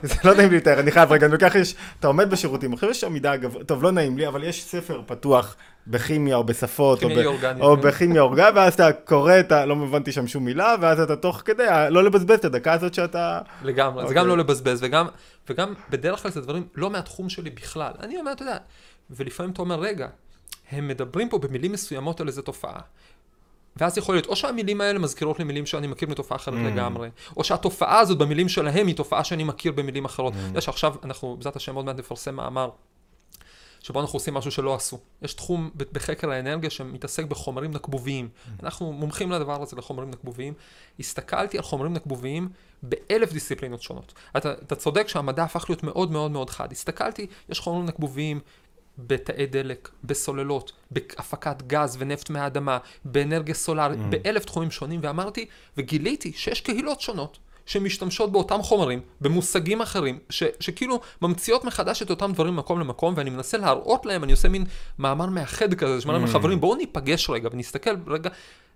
[0.03, 3.01] זה לא נעים לי יותר, אני חייב רגע, וככה יש, אתה עומד בשירותים, עכשיו יש
[3.01, 5.57] שם מידה גבוה, טוב, לא נעים לי, אבל יש ספר פתוח.
[5.91, 7.27] בכימיה או בשפות, או, ב...
[7.61, 7.83] או כן.
[7.83, 11.67] בכימיה אורגנית, ואז אתה קורא, אתה לא הבנתי שם שום מילה, ואז אתה תוך כדי,
[11.91, 13.41] לא לבזבז את הדקה הזאת שאתה...
[13.63, 14.09] לגמרי, okay.
[14.09, 14.37] זה גם אוקיי.
[14.37, 15.07] לא לבזבז, וגם,
[15.49, 17.93] וגם בדרך כלל זה דברים לא מהתחום שלי בכלל.
[18.01, 18.57] אני אומר, אתה יודע,
[19.11, 20.09] ולפעמים אתה אומר, רגע,
[20.71, 22.81] הם מדברים פה במילים מסוימות על איזו תופעה.
[23.77, 26.73] ואז יכול להיות, או שהמילים האלה מזכירות לי מילים שאני מכיר מתופעה אחרת mm.
[26.73, 30.33] לגמרי, או שהתופעה הזאת במילים שלהם היא תופעה שאני מכיר במילים אחרות.
[30.33, 30.37] Mm.
[30.37, 32.71] אתה יודע שעכשיו אנחנו, בעזרת השם, עוד מעט נפרסם מאמר
[33.81, 34.99] שבו אנחנו עושים משהו שלא עשו.
[35.23, 38.29] יש תחום בחקר האנרגיה שמתעסק בחומרים נקבוביים.
[38.29, 38.63] Mm-hmm.
[38.63, 40.55] אנחנו מומחים לדבר הזה, לחומרים נקבוביים.
[41.01, 42.49] הסתכלתי על חומרים נקבוביים
[42.83, 44.13] באלף דיסציפלינות שונות.
[44.37, 46.73] אתה, אתה צודק שהמדע הפך להיות מאוד מאוד מאוד חד.
[46.73, 48.41] הסתכלתי, יש חומרים נקבוביים
[48.99, 54.03] בתאי דלק, בסוללות, בהפקת גז ונפט מהאדמה, באנרגיה סולארית, mm.
[54.11, 57.39] באלף תחומים שונים, ואמרתי, וגיליתי שיש קהילות שונות.
[57.71, 63.31] שמשתמשות באותם חומרים, במושגים אחרים, ש, שכאילו ממציאות מחדש את אותם דברים ממקום למקום, ואני
[63.31, 64.65] מנסה להראות להם, אני עושה מין
[64.99, 66.31] מאמר מאחד כזה, שאומר להם, mm.
[66.31, 68.31] חברים, בואו ניפגש רגע ונסתכל רגע,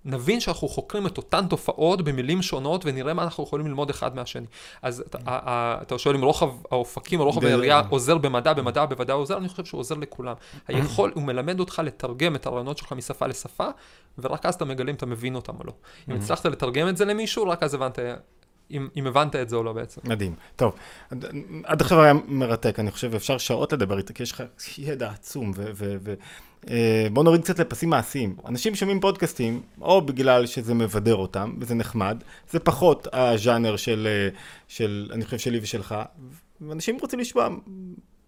[0.05, 4.47] נבין שאנחנו חוקרים את אותן תופעות במילים שונות, ונראה מה אנחנו יכולים ללמוד אחד מהשני.
[4.83, 5.19] אז אתה,
[5.83, 9.65] אתה שואל אם רוחב האופקים או רוחב היריעה עוזר במדע, במדע בוודאי עוזר, אני חושב
[9.65, 10.35] שהוא עוזר לכולם.
[10.69, 13.69] היכול, הוא מלמד אותך לתרגם את הרעיונות שלך משפה לשפה,
[14.19, 15.73] ורק אז אתה מגלה אם אתה מבין אותם או לא.
[16.11, 17.99] אם הצלחת לתרגם את זה למישהו, רק אז הבנת
[18.71, 20.01] אם, אם הבנת את זה או לא בעצם.
[20.05, 20.35] מדהים.
[20.57, 20.73] טוב,
[21.65, 24.43] עד עכשיו היה מרתק, אני חושב, אפשר שעות לדבר איתה, כי יש לך
[24.79, 26.15] ידע עצום, ובוא
[26.71, 28.37] אה, נוריד קצת לפסים מעשיים.
[28.49, 34.29] אנשים שומעים פודקאסטים, או בגלל שזה מבדר אותם, וזה נחמד, זה פחות הז'אנר של, אה,
[34.69, 35.95] של, אני חושב, שלי ושלך,
[36.61, 37.49] ואנשים רוצים לשמוע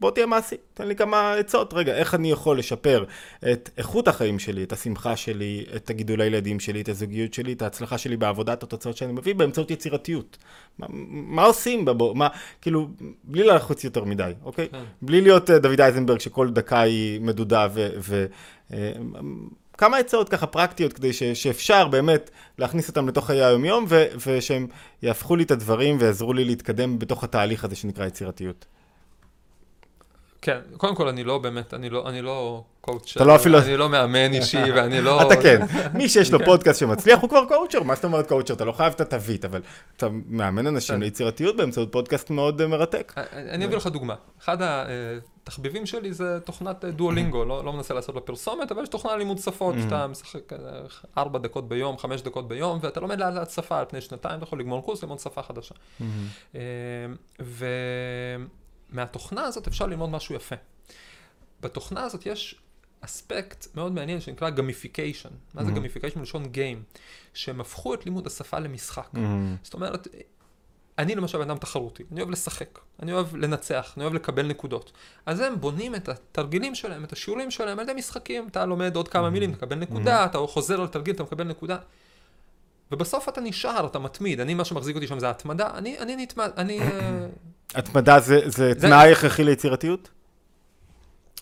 [0.01, 1.75] בוא תהיה מעשי, תן לי כמה עצות.
[1.75, 3.05] רגע, איך אני יכול לשפר
[3.53, 7.63] את איכות החיים שלי, את השמחה שלי, את הגידול הילדים שלי, את הזוגיות שלי, את
[7.63, 10.37] ההצלחה שלי בעבודה, את התוצאות שאני מביא באמצעות יצירתיות.
[10.79, 12.29] מה, מה עושים בבוא, מה,
[12.61, 12.89] כאילו,
[13.25, 14.69] בלי לחוץ יותר מדי, אוקיי?
[14.69, 14.85] כן.
[15.03, 17.89] בלי להיות uh, דוד אייזנברג שכל דקה היא מדודה ו...
[17.99, 18.27] ו
[18.71, 18.75] uh,
[19.79, 24.67] כמה עצות ככה פרקטיות כדי ש, שאפשר באמת להכניס אותם לתוך חיי היומיום ו, ושהם
[25.03, 28.67] יהפכו לי את הדברים ויעזרו לי להתקדם בתוך התהליך הזה שנקרא יצירתיות.
[30.43, 33.59] כן, קודם כל אני לא באמת, אני לא, אני לא coacher, אתה לא אפילו...
[33.59, 35.23] אני לא מאמן אישי ואני לא...
[35.23, 35.61] אתה כן,
[35.95, 36.45] מי שיש לו כן.
[36.45, 38.55] פודקאסט שמצליח הוא כבר coacher, מה זאת אומרת coacher?
[38.55, 39.63] אתה לא חייב את התווית, אבל
[39.97, 43.13] אתה מאמן אנשים ליצירתיות באמצעות פודקאסט מאוד אה, מרתק.
[43.17, 44.15] אה, אה, אני אביא לך דוגמה.
[44.43, 49.17] אחד התחביבים שלי זה תוכנת Duolingo, לא, לא מנסה לעשות לה פרסומת, אבל יש תוכנה
[49.17, 50.53] לימוד שפות, שאתה משחק
[51.19, 54.61] ארבע דקות ביום, חמש דקות ביום, ואתה לומד לאט שפה על פני שנתיים, אתה יכול
[54.61, 55.75] לגמור קורס, ללמוד שפה חדשה.
[58.91, 60.57] ומהתוכנה הזאת אפשר ללמוד משהו יפה.
[61.61, 62.61] בתוכנה הזאת יש
[63.01, 65.31] אספקט מאוד מעניין שנקרא gamification.
[65.55, 65.73] מה זה.
[65.73, 66.83] gamification מלשון game?
[67.35, 69.09] שהם הפכו את לימוד השפה למשחק.
[69.13, 69.57] מהמם.
[69.63, 70.09] זאת אומרת,
[70.99, 74.93] אני למשל בן אדם תחרותי, אני אוהב לשחק, אני אוהב לנצח, אני אוהב לקבל נקודות.
[75.27, 78.49] אז הם בונים את התרגילים שלהם, את השיעורים שלהם על ידי משחקים.
[78.49, 81.79] אתה לומד עוד כמה מילים, תקבל נקודה, אתה חוזר על תרגיל, אתה מקבל נקודה.
[82.93, 84.41] ובסוף אתה נשאר, אתה מתמיד.
[84.41, 85.71] אני, מה שמחזיק אותי שם זה ההתמדה.
[85.75, 86.81] אני, אני נתמד, אני...
[87.77, 90.09] התמדה זה, זה תנאי הכרחי ליצירתיות?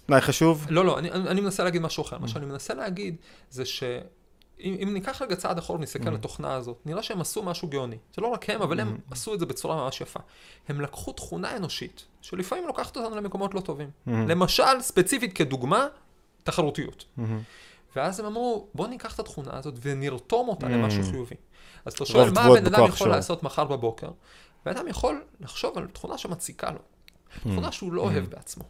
[0.07, 0.67] תנאי חשוב?
[0.71, 2.19] לא, לא, אני, אני מנסה להגיד משהו אחר.
[2.19, 3.17] מה שאני מנסה להגיד
[3.51, 3.83] זה ש...
[4.61, 7.97] אם, אם ניקח רגע צעד אחורה ונסתכל על התוכנה הזאת, נראה שהם עשו משהו גאוני.
[8.15, 10.21] זה לא רק הם, אבל הם עשו את זה בצורה ממש יפה.
[10.69, 13.91] הם לקחו תכונה אנושית, שלפעמים לוקחת אותנו למקומות לא טובים.
[14.07, 15.87] למשל, ספציפית כדוגמה,
[16.43, 17.05] תחרותיות.
[17.17, 17.41] מהמם.
[17.97, 20.71] ואז הם אמרו, בוא ניקח את התכונה הזאת ונרתום אותה Mm.
[20.71, 21.35] למשהו חיובי.
[21.85, 23.09] אז אתה שואל, מה הבן אדם יכול שלו.
[23.09, 24.09] לעשות מחר בבוקר?
[24.65, 26.79] בן אדם יכול לחשוב על תכונה שמציקה לו,
[27.41, 28.65] תכונה שהוא לא אוהב בעצמו.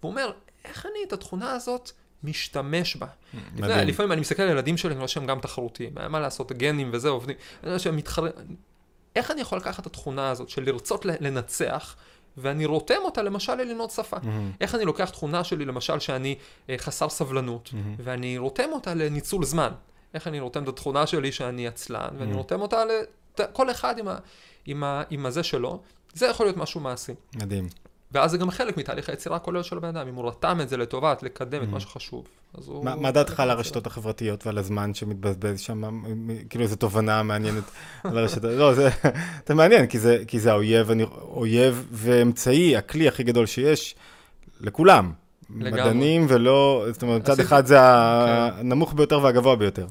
[0.00, 0.32] והוא אומר,
[0.64, 1.90] איך אני את התכונה הזאת
[2.24, 3.06] משתמש בה?
[3.34, 3.88] יודע, מדהים.
[3.88, 7.08] לפעמים אני מסתכל על ילדים שלי, אני רואה שהם גם תחרותיים, מה לעשות, הגנים וזה
[7.08, 8.32] עובדים, אני רואה שהם מתחרים,
[9.16, 11.96] איך אני יכול לקחת את התכונה הזאת של לרצות לנצח,
[12.36, 14.16] ואני רותם אותה למשל ללמוד שפה.
[14.22, 14.50] מהמם.
[14.60, 16.36] איך אני לוקח תכונה שלי, למשל, שאני
[16.70, 17.94] אה, חסר סבלנות, מהמם.
[17.98, 19.72] ואני רותם אותה לניצול זמן.
[20.14, 22.36] איך אני רותם את התכונה שלי שאני עצלן, ואני Mhm.
[22.36, 22.88] רותם אותה ל...
[23.34, 24.18] ת- כל אחד עם, ה...
[24.66, 25.02] עם, ה...
[25.10, 25.80] עם הזה שלו,
[26.14, 27.12] זה יכול להיות משהו מעשי.
[27.36, 27.68] מדהים.
[28.12, 30.76] ואז זה גם חלק מתהליך היצירה הכולל של הבן אדם, אם הוא רתם את זה
[30.76, 32.24] לטובת לקדם את מה שחשוב.
[32.66, 32.84] הוא...
[32.90, 32.94] Mhm.
[33.00, 36.02] מה- דעתך על הרשתות החברתיות ועל הזמן שמתבזבז שם?
[36.50, 37.64] כאילו איזו תובנה מעניינת
[38.04, 38.44] על הרשתות.
[38.44, 38.88] לא, זה
[39.48, 43.94] זה מעניין, כי זה- כי זה האויב, אני- אויב ואמצעי, הכלי הכי גדול שיש
[44.60, 45.12] לכולם.
[45.56, 45.70] לגמרי.
[45.82, 49.86] מדענים ולא, זאת אומרת, מצד אחד זה הנמוך ביותר והגבוה ביותר.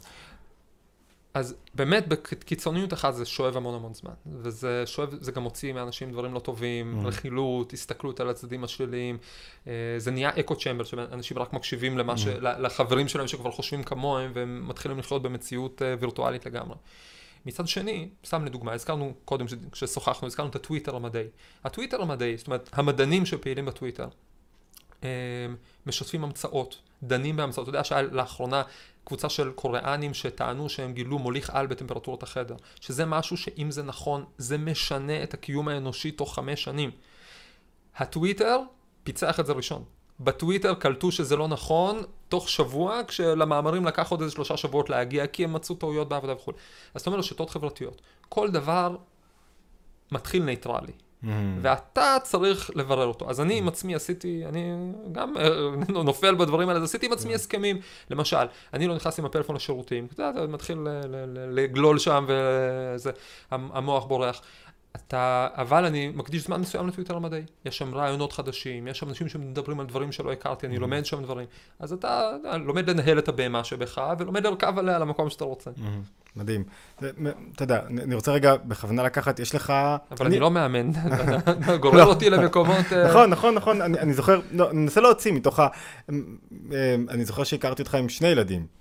[1.39, 6.11] אז באמת בקיצוניות אחת זה שואב המון המון זמן, וזה שואב, זה גם מוציא מאנשים
[6.11, 7.07] דברים לא טובים, Mhm.
[7.07, 9.17] רכילות, הסתכלות על הצדדים השליליים,
[9.67, 12.27] אה, זה נהיה אקו צ'מבר, שאנשים רק מקשיבים למה ש...
[12.27, 16.75] ל- לחברים שלהם שכבר חושבים כמוהם, והם מתחילים לחיות במציאות אה, וירטואלית לגמרי.
[17.45, 21.27] מצד שני, סתם לדוגמה, הזכרנו קודם, ש- כששוחחנו, הזכרנו את הטוויטר המדעי.
[21.63, 24.07] הטוויטר המדעי, זאת אומרת, המדענים שפעילים בטוויטר,
[25.03, 25.09] אה,
[25.85, 27.69] משתפים המצאות, דנים בהמצאות.
[27.69, 28.63] אתה יודע שהיה לאחרונה
[29.09, 34.25] קבוצה של קוריאנים שטענו שהם גילו מוליך על בטמפרטורת החדר, שזה משהו שאם זה נכון,
[34.37, 36.91] זה משנה את הקיום האנושי תוך חמש שנים.
[37.95, 38.59] הטוויטר
[39.03, 39.83] פיצח את זה ראשון.
[40.19, 45.43] בטוויטר קלטו שזה לא נכון תוך שבוע, כשלמאמרים לקח עוד איזה שלושה שבועות להגיע, כי
[45.43, 46.51] הם מצאו טעויות בעבודה וכו'.
[46.93, 48.01] אז אתה אומר רשתות חברתיות.
[48.29, 48.95] כל דבר
[50.11, 50.93] מתחיל נייטרלי.
[51.61, 53.29] ואתה צריך לברר אותו.
[53.29, 54.73] אז אני עם עצמי עשיתי, אני
[55.11, 55.49] גם אה,
[56.03, 57.79] נופל בדברים האלה, אז עשיתי עם עצמי הסכמים.
[58.09, 58.37] למשל,
[58.73, 60.77] אני לא נכנס עם הפלאפון לשירותים, אתה מתחיל
[61.51, 63.11] לגלול שם וזה,
[63.51, 64.41] המ- המוח בורח.
[64.95, 67.43] אתה, אבל אני מקדיש זמן מסוים לטוויטר המדעי.
[67.65, 71.23] יש שם רעיונות חדשים, יש שם אנשים שמדברים על דברים שלא הכרתי, אני לומד שם
[71.23, 71.47] דברים.
[71.79, 72.31] אז אתה,
[72.65, 75.71] לומד לנהל את הבהמה שבך, ולומד לרכב עליה למקום שאתה רוצה.
[75.77, 76.01] מהמם.
[76.35, 76.63] מדהים.
[77.55, 79.73] אתה יודע, אני רוצה רגע בכוונה לקחת, יש לך...
[80.11, 80.91] אבל אני לא מאמן,
[81.81, 82.93] גורר אותי למקומות...
[82.93, 85.67] אה, נכון, נכון, נכון, אני, זוכר, לא, אני מנסה להוציא מתוך ה...
[86.09, 86.35] אמ,
[87.09, 88.78] אני זוכר שהכרתי אותך עם שני ילדים.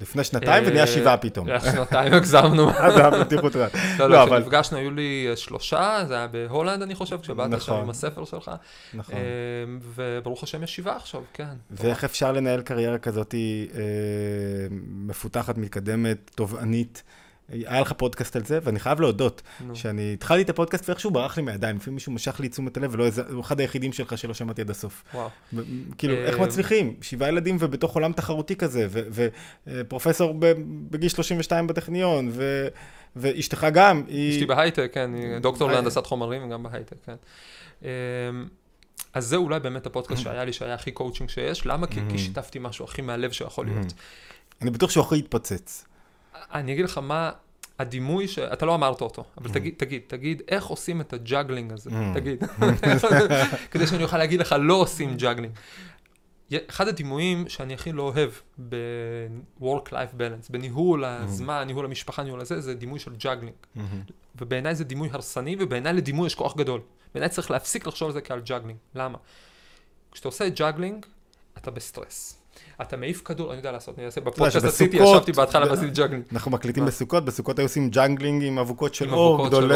[0.00, 1.46] לפני שנתיים אה, ונהיה שבעה פתאום.
[1.60, 2.70] שנתיים הגזמנו.
[2.84, 3.66] אז זה היה בטיחות רע.
[3.98, 7.50] לא, לא, לא, אבל- כשנפגשנו היו לי אה, שלושה, זה היה בהולנד אני חושב, כשבאת
[7.50, 7.80] שם נכון.
[7.80, 8.50] עם הספר שלך.
[8.94, 9.14] נכון.
[9.14, 9.20] אה,
[9.94, 11.44] וברוך השם יש שבעה עכשיו, כן.
[11.70, 13.80] ואיך אפשר לנהל קריירה כזאת אה,
[15.06, 17.02] מפותחת, מתקדמת, תובענית?
[17.48, 19.76] היה לך פודקאסט על זה, ואני חייב להודות, נו.
[19.76, 22.96] שאני התחלתי את הפודקאסט ואיכשהו ברח לי מהידיים, לפעמים מישהו משך לי תשומת הלב,
[23.30, 25.04] הוא אחד היחידים שלך שלא שמעתי עד הסוף.
[25.14, 25.28] וואו.
[25.52, 25.62] ו-
[25.98, 26.96] כאילו, אה, איך מצליחים?
[27.02, 28.86] שבעה ילדים ובתוך עולם תחרותי כזה,
[29.66, 30.34] ופרופסור
[30.90, 32.68] בגיל 32 בטכניון, ו-
[33.16, 34.32] ואשתך גם, היא...
[34.32, 35.74] אשתי בהייטק, כן, היא דוקטור אה.
[35.74, 37.14] להנדסת חומרים גם בהייטק, כן.
[37.84, 37.90] אה,
[39.14, 41.66] אז זה אולי באמת הפודקאסט שהיה לי, שהיה הכי קואוצ'ינג שיש.
[41.66, 41.86] למה?
[41.86, 43.92] כי שיתפתי משהו הכי מהלב שיכול להיות.
[44.62, 45.84] אני בטוח שהוא הכי יתפוצץ.
[46.52, 47.30] אני אגיד לך מה
[47.78, 48.38] הדימוי ש...
[48.38, 51.90] אתה לא אמרת אותו, אבל תגיד, תגיד, תגיד, איך עושים את ה juggling הזה?
[51.90, 51.94] Mm.
[52.14, 52.44] תגיד.
[53.70, 55.52] כדי שאני אוכל להגיד לך, לא עושים juggling.
[56.70, 58.30] אחד הדימויים שאני הכי לא אוהב
[58.68, 63.54] ב-work-life balance, בניהול הזמן, ניהול המשפחה, ניהול הזה, זה דימוי של juggling.
[64.40, 66.80] ובעיניי זה דימוי הרסני, ובעיניי לדימוי יש כוח גדול.
[67.14, 68.78] בעיניי צריך להפסיק לחשוב על זה כעל juggling.
[68.94, 69.18] למה?
[70.12, 71.06] כשאתה עושה juggling,
[71.58, 72.35] אתה בסטרס.
[72.82, 76.24] אתה מעיף כדור, אני יודע לעשות, אני אעשה בפודקאסט עשיתי, ישבתי בהתחלה ועשיתי juggling.
[76.32, 76.84] אנחנו מקליטים?
[76.84, 79.74] בסוכות, בסוכות היו עושים juggling עם אבוקות של אור, גדולי...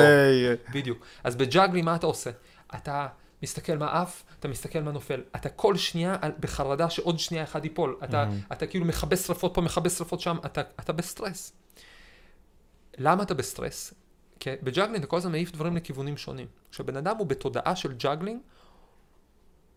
[0.75, 1.07] בדיוק.
[1.25, 2.31] אז ב juggling מה אתה עושה?
[2.75, 3.07] אתה
[3.43, 5.21] מסתכל מה עף, אתה מסתכל מה נופל.
[5.37, 7.97] אתה כל שנייה בחרדה שעוד שנייה אחד ייפול.
[8.05, 11.53] אתה, אתה כאילו מכבה שרפות פה, מכבה שרפות שם, אתה, אתה בסטרס.
[12.99, 13.95] למה אתה בסטרס?
[14.41, 16.47] כי ב juggling אתה כל הזמן מעיף דברים לכיוונים שונים.
[16.73, 18.41] כשבן אדם הוא בתודעה של juggling,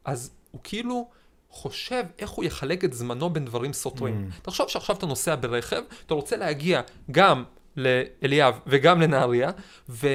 [0.06, 1.10] אז הוא כאילו
[1.54, 4.30] חושב איך הוא יחלק את זמנו בין דברים סותרים.
[4.30, 4.42] Mm.
[4.42, 6.82] תחשוב שעכשיו אתה נוסע ברכב, אתה רוצה להגיע
[7.12, 7.44] גם
[7.78, 9.52] לאילת וגם לנהריה,
[9.90, 10.08] ו...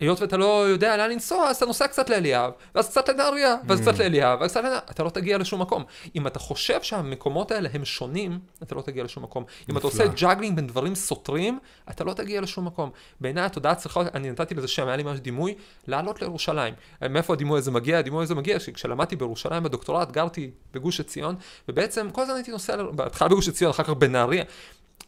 [0.00, 3.80] היות ואתה לא יודע לאן לנסוע, אז אתה נוסע קצת לאילת, ואז קצת לנהריה, ואז
[3.80, 3.98] קצת mm.
[3.98, 5.84] לאילת, ואז קצת לנהריה, אתה לא תגיע לשום מקום.
[6.16, 9.44] אם אתה חושב שהמקומות האלה הם שונים, אתה לא תגיע לשום מקום.
[9.70, 11.58] אם אתה עושה juggling בין דברים סותרים,
[11.90, 12.90] אתה לא תגיע לשום מקום.
[13.20, 15.54] בעיניי התודעה צריכה, אני נתתי לזה שם, היה לי ממש דימוי,
[15.86, 16.74] לעלות לירושלים.
[17.10, 17.98] מאיפה הדימוי הזה מגיע?
[17.98, 21.34] הדימוי הזה מגיע כשלמדתי בירושלים בדוקטורט, גרתי בגוש עציון,
[21.68, 24.44] ובעצם כל הזמן הייתי נוסע, בהתחלה בגוש עציון, אחר כך בנהריה.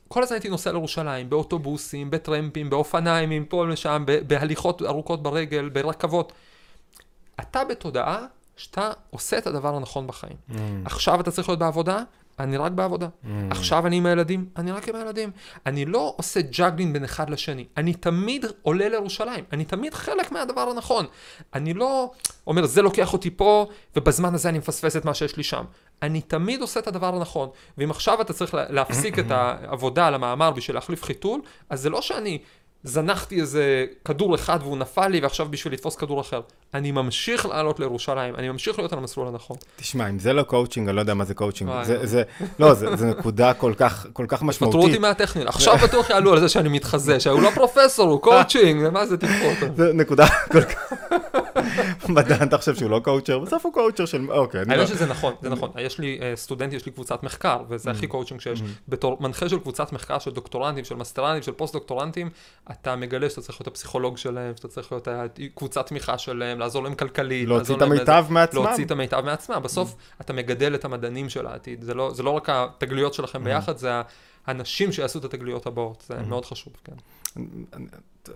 [0.09, 6.33] כל הזמן הייתי נוסע לירושלים, באוטובוסים, בטרמפים, באופניים, מפה לשם, בהליכות ארוכות ברגל, ברכבות.
[7.41, 8.27] אתה בתודעה
[8.57, 10.37] שאתה עושה את הדבר הנכון בחיים.
[10.51, 10.55] Mm.
[10.85, 12.03] עכשיו אתה צריך להיות בעבודה,
[12.43, 13.07] אני רק בעבודה.
[13.07, 13.27] Mm.
[13.51, 15.31] עכשיו אני עם הילדים, אני רק עם הילדים.
[15.67, 17.65] אני לא עושה ג'אגלין בין אחד לשני.
[17.77, 19.45] אני תמיד עולה לירושלים.
[19.53, 21.07] אני תמיד חלק מהדבר הנכון.
[21.55, 22.11] אני לא
[22.47, 23.67] אומר, זה לוקח אותי פה,
[23.97, 25.65] ובזמן הזה אני מפספס את מה שיש לי שם.
[26.03, 27.49] אני תמיד עושה את הדבר הנכון.
[27.79, 32.03] ואם עכשיו אתה צריך להפסיק את העבודה על המאמר בשביל להחליף חיתול, אז זה לא
[32.03, 32.39] שאני
[32.85, 36.41] זנחתי איזה כדור אחד והוא נפל לי ועכשיו בשביל לתפוס כדור אחר.
[36.75, 39.57] אני ממשיך לעלות לירושלים, אני ממשיך להיות על המסלול הנכון.
[39.77, 41.71] תשמע, אם זה לא קואוצ'ינג, אני לא יודע מה זה קואוצ'ינג.
[41.83, 42.23] זה, זה,
[42.59, 44.79] לא, זה, זה נקודה כל כך, כל כך משמעותית.
[44.79, 48.89] פטרו אותי מהטכניון, עכשיו בטוח יעלו על זה שאני מתחזה, שהוא לא פרופסור, הוא קואוצ'ינג,
[48.89, 49.75] מה זה תקחו אותו.
[49.77, 50.93] זה נקודה כל כך...
[52.09, 53.39] מדען, אתה חושב שהוא לא coacher?
[53.39, 54.31] בסוף הוא coacher של...
[54.31, 54.87] אוקיי, אני לא...
[54.87, 55.71] שזה נכון, זה נכון.
[55.79, 58.63] יש לי אה, סטודנט, יש לי קבוצת מחקר, וזה הכי קואוצ'ינג שיש.
[58.89, 62.31] בתור מנחה של קבוצת מחקר של דוקטורנטים, של מסטרנטים, של פוסט-דוקטורנטים,
[62.71, 65.09] אתה מגלה שאתה צריך להיות הפסיכולוג שלהם, שאתה צריך להיות
[65.55, 67.49] קבוצת תמיכה שלהם, לעזור להם כלכלית.
[67.49, 68.65] להוציא את המיטב מעצמם.
[68.65, 69.61] להוציא את המיטב מעצמם.
[69.63, 71.83] בסוף אתה מגדל את המדענים של העתיד.
[71.83, 73.91] זה לא, לא רק התגליות שלכם ביחד, זה
[74.47, 76.05] האנשים שיעשו את התגליות הבאות.
[76.09, 76.93] זה מאוד חשוב, כן.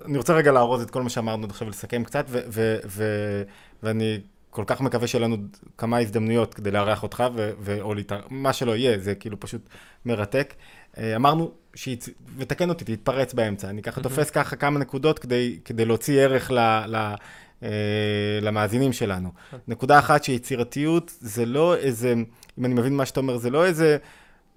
[0.05, 2.27] אני רוצה רגע לארוז את כל מה שאמרנו עכשיו, לסכם קצת,
[3.83, 4.21] ואני
[4.51, 5.37] כל כך מקווה שיהיה לנו
[5.79, 7.25] כמה הזדמנויות כדי לארח אותך,
[7.81, 7.95] או
[8.31, 9.69] מה שלא יהיה, זה כאילו פשוט
[10.05, 10.55] מרתק.
[10.99, 12.09] אה, אמרנו, שיצ...
[12.37, 16.59] ותקן אותי, תתפרץ באמצע, אני ככה תופס ככה כמה נקודות כדי, כדי להוציא ערך ל...
[16.87, 17.15] ל...
[17.63, 17.67] Uh,
[18.43, 19.31] למאזינים שלנו.
[19.69, 22.15] נקודה אחת שיצירתיות זה לא איזה,
[22.59, 23.97] אם אני מבין מה שאתה אומר, זה לא איזה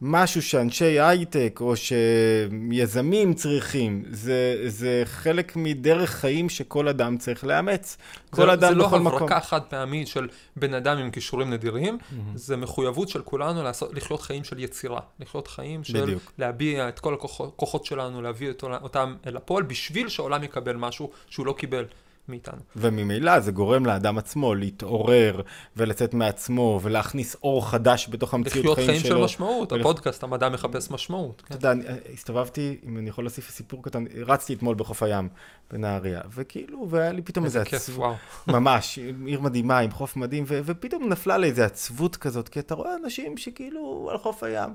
[0.01, 7.97] משהו שאנשי הייטק או שיזמים צריכים, זה, זה חלק מדרך חיים שכל אדם צריך לאמץ.
[8.29, 12.15] כל זה, אדם זה לא הברקה חד פעמית של בן אדם עם כישורים נדירים, mm-hmm.
[12.35, 16.31] זה מחויבות של כולנו לעשות, לחיות חיים של יצירה, לחיות חיים של בדיוק.
[16.37, 21.53] להביע את כל הכוחות שלנו, להביא אותם אל הפועל, בשביל שהעולם יקבל משהו שהוא לא
[21.57, 21.85] קיבל.
[22.29, 22.59] מאיתנו.
[22.75, 25.41] וממילא זה גורם לאדם עצמו להתעורר
[25.77, 28.93] ולצאת מעצמו ולהכניס אור חדש בתוך המציאות חיים שלו.
[28.93, 29.81] לחיות חיים של משמעות, ולכ...
[29.81, 31.41] הפודקאסט, המדע מחפש משמעות.
[31.41, 31.55] כן.
[31.55, 35.29] אתה יודע, אני הסתובבתי, אם אני יכול להוסיף סיפור קטן, רצתי אתמול בחוף הים
[35.71, 37.97] בנהריה, וכאילו, והיה לי פתאום איזה עצבות.
[37.97, 38.15] וואו.
[38.59, 42.75] ממש, עיר מדהימה עם חוף מדהים, ו- ופתאום נפלה לי איזה עצבות כזאת, כי אתה
[42.75, 44.69] רואה אנשים שכאילו על חוף הים.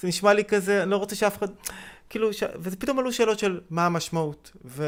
[0.00, 1.48] זה נשמע לי כזה, אני לא רוצה שאף אחד...
[2.10, 2.42] כאילו, ש...
[2.62, 4.84] ופתאום עלו שאלות של מה המשמעות, ו...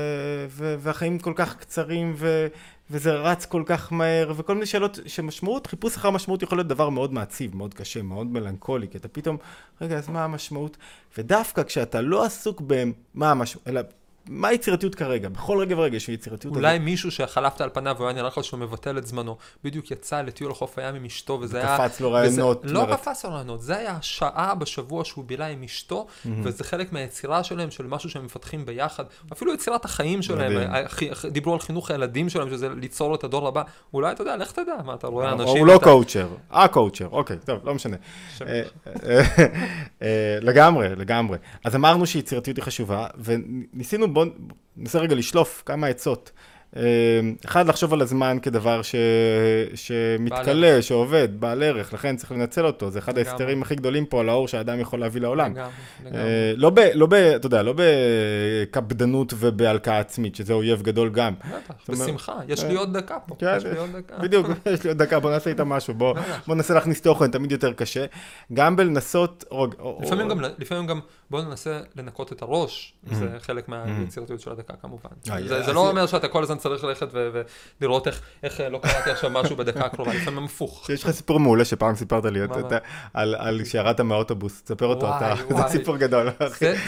[0.48, 0.74] ו...
[0.78, 2.46] והחיים כל כך קצרים, ו...
[2.90, 6.88] וזה רץ כל כך מהר, וכל מיני שאלות שמשמעות, חיפוש אחר משמעות יכול להיות דבר
[6.88, 9.36] מאוד מעציב, מאוד קשה, מאוד מלנכולי, כי אתה פתאום,
[9.80, 10.76] רגע, אז מה המשמעות?
[11.18, 13.80] ודווקא כשאתה לא עסוק במה המשמעות, אלא
[14.28, 15.28] מה היצירתיות כרגע?
[15.28, 16.56] בכל רגע ורגע יש יצירתיות.
[16.56, 16.84] אולי הזאת.
[16.84, 20.50] מישהו שחלפת על פניו והוא היה נראה לך שהוא מבטל את זמנו, בדיוק יצא לטיול
[20.50, 21.78] לחוף הים עם אשתו, וזה היה...
[21.78, 22.64] קפץ לו רעיונות.
[22.64, 22.74] וזה...
[22.74, 26.28] לא קפץ לו רעיונות, זה היה שעה בשבוע שהוא בילה עם אשתו, mm-hmm.
[26.42, 29.04] וזה חלק מהיצירה שלהם, של משהו שהם מפתחים ביחד.
[29.32, 30.72] אפילו יצירת החיים שלהם,
[31.30, 33.62] דיברו על חינוך הילדים שלהם, שזה ליצור את הדור הבא.
[33.94, 35.56] אולי, אתה יודע, לך תדע, מה אתה רואה אנשים...
[35.56, 37.96] הוא לא קואוצ'ר, ה-קואוצ'ר, אוקיי, טוב, לא משנה.
[38.42, 39.20] אה, אה,
[40.02, 41.38] אה, לגמרי, לגמרי.
[41.64, 44.26] אז אמרנו שיצירתיות היא חשובה, וניסינו, בואו
[44.76, 46.32] ננסה רגע לשלוף כמה עצות.
[46.76, 46.82] אמ,
[47.44, 48.94] אחד, לחשוב על הזמן כדבר ש...
[49.74, 54.28] שמתכלה, שעובד, בעל ערך, לכן צריך לנצל אותו, זה אחד ההסתרים הכי גדולים פה על
[54.28, 55.52] האור שהאדם יכול להביא לעולם.
[55.52, 55.70] לגמרי,
[56.04, 56.20] לגמרי.
[56.20, 56.80] אה, לא ב...
[56.94, 57.14] לא ב...
[57.14, 61.34] אתה יודע, לא בקפדנות ובהלקאה עצמית, שזה אויב גדול גם.
[61.34, 64.18] בטח, בשמחה, יש לי עוד דקה פה, כן, יש לי עוד דקה.
[64.18, 66.14] בדיוק, יש לי עוד דקה, בוא נעשה איתה משהו, בוא
[66.48, 68.04] ננסה להכניס תוכן, תמיד יותר קשה.
[68.52, 69.44] גם בלנסות...
[70.58, 71.00] לפעמים גם,
[71.32, 75.10] בוא ננסה לנקות את הראש, זה חלק מהיצירתיות של הדקה כמובן.
[75.30, 77.08] אה, זה לא אומר שאתה כל הזמן צריך ללכת
[77.80, 78.06] ולראות
[78.42, 80.90] איך לא קראתי עכשיו משהו בדקה הקרובה, לפעמים הפוך.
[80.90, 82.40] יש לך סיפור מעולה שפעם סיפרת לי,
[83.14, 85.08] על שירדת מהאוטובוס, תספר אותו,
[85.48, 86.28] זה סיפור גדול.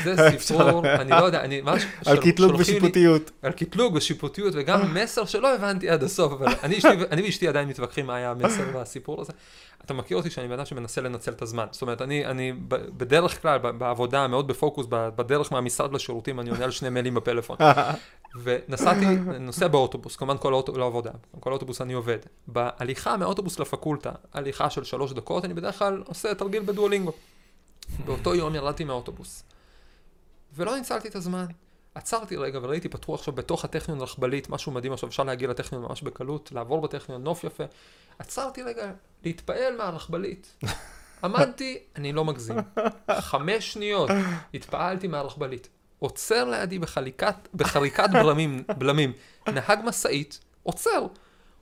[0.05, 1.87] זה סיפור, אני לא יודע, אני ממש...
[2.07, 3.31] על קטלוג ושיפוטיות.
[3.43, 6.53] על קטלוג ושיפוטיות, וגם מסר שלא הבנתי עד הסוף, אבל
[7.13, 9.33] אני ואשתי עדיין מתווכחים מה היה המסר בסיפור הזה.
[9.85, 11.67] אתה מכיר אותי שאני בן אדם שמנסה לנצל את הזמן.
[11.71, 16.71] זאת אומרת, אני, אני בדרך כלל, בעבודה, מאוד בפוקוס, בדרך מהמשרד לשירותים, אני עונה על
[16.71, 17.57] שני מיילים בפלאפון.
[18.43, 19.07] ונסעתי,
[19.41, 21.11] נוסע באוטובוס, כמובן כל האוטובוס, לא עבודה,
[21.41, 22.19] כל האוטובוס אני עובד.
[22.47, 27.13] בהליכה מהאוטובוס לפקולטה, הליכה של שלוש דקות, אני בדרך כלל עושה תרגיל בדואלינגו.
[28.05, 29.45] באותו יום ירדתי מהאוטובוס.
[30.57, 31.47] ולא ניצלתי את הזמן.
[31.95, 36.03] עצרתי רגע וראיתי, פתחו עכשיו בתוך הטכניון רכבלית, משהו מדהים עכשיו, אפשר להגיע לטכניון ממש
[36.03, 37.65] בקלות, לעבור בטכניון, נוף יפה.
[38.19, 38.91] עצרתי רגע
[39.25, 40.57] להתפעל מהרכבלית.
[41.25, 42.57] עמדתי, אני לא מגזים,
[43.19, 44.11] חמש שניות
[44.55, 45.69] התפעלתי מהרכבלית.
[45.99, 49.13] עוצר לידי בחליקת, בחריקת בלמים, בלמים,
[49.49, 51.07] נהג משאית, עוצר,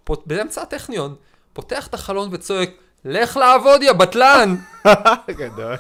[0.05, 1.15] פות, באמצע הטכניון,
[1.53, 2.71] פותח את החלון וצועק,
[3.05, 4.57] לך לעבוד, יא בטלן!
[5.29, 5.77] גדול.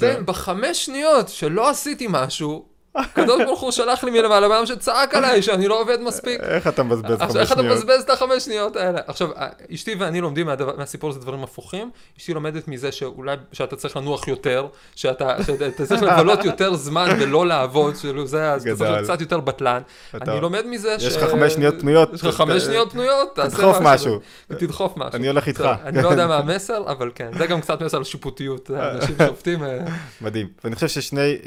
[0.00, 5.14] כן, בחמש שניות שלא עשיתי משהו, הקדוש ברוך הוא שלח לי מלמעלה בן אדם שצעק
[5.14, 6.40] עליי שאני לא עובד מספיק.
[6.40, 7.76] איך אתה מבזבז חמש איך אתה שניות?
[7.76, 9.00] מבזבז את החמש שניות האלה?
[9.06, 9.28] עכשיו,
[9.74, 11.90] אשתי ואני לומדים מהדבר, מהסיפור הזה דברים הפוכים.
[12.18, 14.66] אשתי לומדת מזה שאולי, שאתה צריך לנוח יותר,
[14.96, 19.04] שאתה, שאתה צריך לבלות יותר זמן ולא לעבוד, כאילו זה, אז אתה צריך.
[19.04, 19.82] קצת יותר בטלן.
[20.14, 21.02] אני לומד מזה ש...
[21.02, 24.20] יש לך חמש שניות פנויות, יש לך חמש שניות פנויות, תדחוף משהו.
[24.48, 25.16] תדחוף משהו.
[25.16, 25.68] אני הולך איתך.
[25.84, 29.64] אני לא יודע מה המסר, אבל כן, זה גם קצת מסר על שיפוטיות, אנשים שופטים.
[29.64, 29.78] אה,
[30.20, 30.48] מדהים.
[30.64, 31.38] ואני חושב ששני,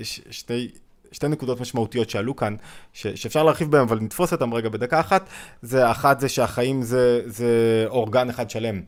[1.12, 2.55] שתי נקודות משמעותיות שעלו כאן,
[2.93, 5.30] ש, שאפשר להרחיב בהם, אבל נתפוס אותם רגע בדקה אחת,
[5.62, 8.82] זה אחת זה שהחיים זה, זה אורגן אחד שלם.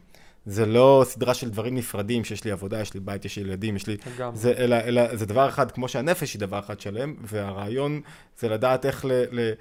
[0.45, 3.75] זה לא סדרה של דברים נפרדים, שיש לי עבודה, יש לי בית, יש לי ילדים,
[3.75, 3.97] יש לי...
[4.15, 4.37] לגמרי.
[4.37, 8.01] זה, אלא, אלא זה דבר אחד, כמו שהנפש היא דבר אחד שלם, והרעיון
[8.39, 9.11] זה לדעת איך ל...
[9.31, 9.51] ל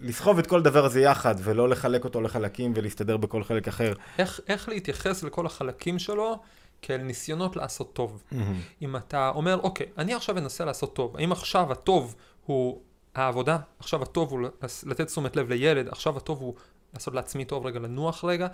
[0.00, 3.92] לסחוב את כל הדבר הזה יחד, ולא לחלק אותו לחלקים ולהסתדר בכל חלק אחר.
[4.18, 6.38] איך, איך להתייחס לכל החלקים שלו
[6.82, 8.22] כאל ניסיונות לעשות טוב.
[8.82, 12.14] אם אתה אומר, אוקיי, אני עכשיו אנסה לעשות טוב, האם עכשיו הטוב
[12.46, 12.80] הוא
[13.14, 14.40] העבודה, עכשיו הטוב הוא
[14.86, 16.54] לתת תשומת לב לילד, עכשיו הטוב הוא
[16.94, 18.48] לעשות לעצמי טוב רגע, לנוח רגע.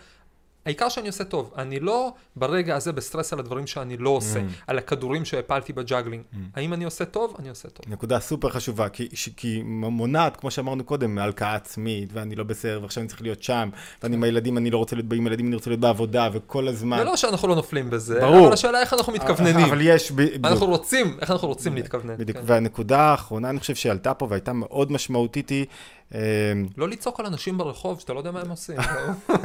[0.69, 4.43] העיקר שאני עושה טוב, אני לא ברגע הזה בסטרס על הדברים שאני לא עושה, Mm.
[4.67, 6.23] על הכדורים שהפלתי ב juggling.
[6.57, 7.37] האם אני עושה טוב?
[7.39, 7.93] אני עושה טוב.
[7.93, 12.79] נקודה סופר חשובה, כי, ש- כי מונעת, כמו שאמרנו קודם, מהלקאה עצמית, ואני לא בסדר,
[12.83, 13.69] ועכשיו אני צריך להיות שם,
[14.03, 16.99] ואני עם הילדים, אני לא רוצה להיות עם הילדים, אני רוצה להיות בעבודה, וכל הזמן.
[17.01, 18.45] ולא שאנחנו לא נופלים בזה, ברור.
[18.45, 19.65] אבל השאלה איך אנחנו מתכווננים.
[19.67, 20.13] אבל יש...
[20.13, 22.17] ב- אנחנו רוצים, איך אנחנו רוצים להתכוונן.
[22.17, 22.39] בדיוק.
[22.39, 22.45] כן.
[22.47, 25.67] והנקודה האחרונה, אני חושב שעלתה פה והייתה מאוד משמעותית, היא...
[26.15, 28.77] אה, לא לצעוק על אנשים ברחוב שאתה לא יודע מה הם עושים,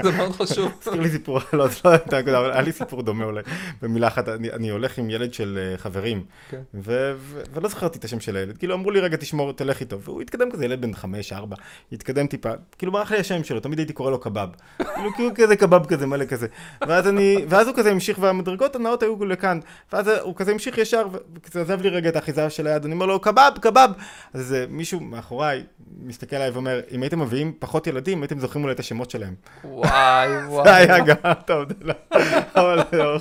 [0.03, 0.71] זה מאוד חשוב.
[0.81, 3.41] הזכיר לי סיפור, לא, זו לא הייתה נקודה, אבל היה לי סיפור דומה אולי,
[3.81, 6.61] במילה אחת, אני, הולך עם ילד של אה, חברים, כן.
[6.73, 10.51] ולא זכרתי את השם של הילד, כאילו אמרו לי רגע תשמור, תלך איתו, והוא התקדם
[10.51, 11.55] כזה, ילד בן חמש, ארבע,
[11.91, 15.55] התקדם טיפה, כאילו ברח לי השם שלו, תמיד הייתי קורא לו קבב, כאילו כאילו כזה
[15.55, 16.47] קבב כזה, מלא כזה,
[17.49, 19.59] ואז הוא כזה המשיך, והמדרגות הנאות היו לכאן,
[19.93, 23.05] ואז הוא כזה המשיך ישר, וכזה עזב לי רגע את האחיזה של היד, אני אומר
[23.05, 23.89] לו, קבב, קבב,
[24.33, 25.63] אז מישהו מאחוריי
[26.01, 29.35] מסתכל עליי ואומר, אם הייתם מביאים פחות ילדים, הייתם זוכרים אולי את השמות שלהם.
[29.63, 30.63] וואי וואי.
[30.63, 31.93] זה היה גם, טוב, זה לא,
[32.55, 33.17] אבל לא,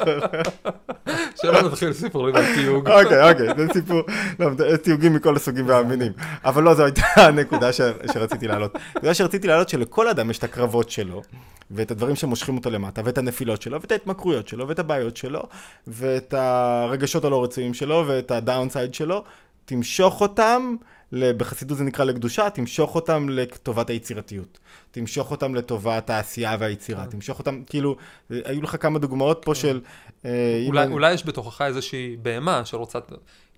[1.43, 2.89] שלא נתחיל סיפורים על תיוג.
[2.89, 4.03] אוקיי, אוקיי, זה סיפור,
[4.39, 6.12] לא, זה תיוגים מכל הסוגים והמינים.
[6.45, 7.72] אבל לא, זו הייתה הנקודה
[8.12, 8.78] שרציתי להעלות.
[8.95, 11.22] הנקודה שרציתי להעלות שלכל אדם יש את הקרבות שלו,
[11.70, 15.43] ואת הדברים שמושכים אותו למטה, ואת הנפילות שלו, ואת ההתמכרויות שלו, ואת הבעיות שלו,
[15.87, 19.24] ואת הרגשות הלא רצויים שלו, ואת הדאונסייד שלו.
[19.64, 20.76] תמשוך אותם,
[21.12, 24.58] בחסידות זה נקרא לקדושה, תמשוך אותם לטובת היצירתיות.
[24.90, 27.06] תמשוך אותם לטובת העשייה והיצירה.
[27.06, 27.96] תמשוך אותם, כאילו,
[28.30, 29.80] היו לך כמה דוגמאות פה של...
[30.24, 32.98] אה, אולי, אני- אולי יש בתוכך איזושהי בהמה שרוצה,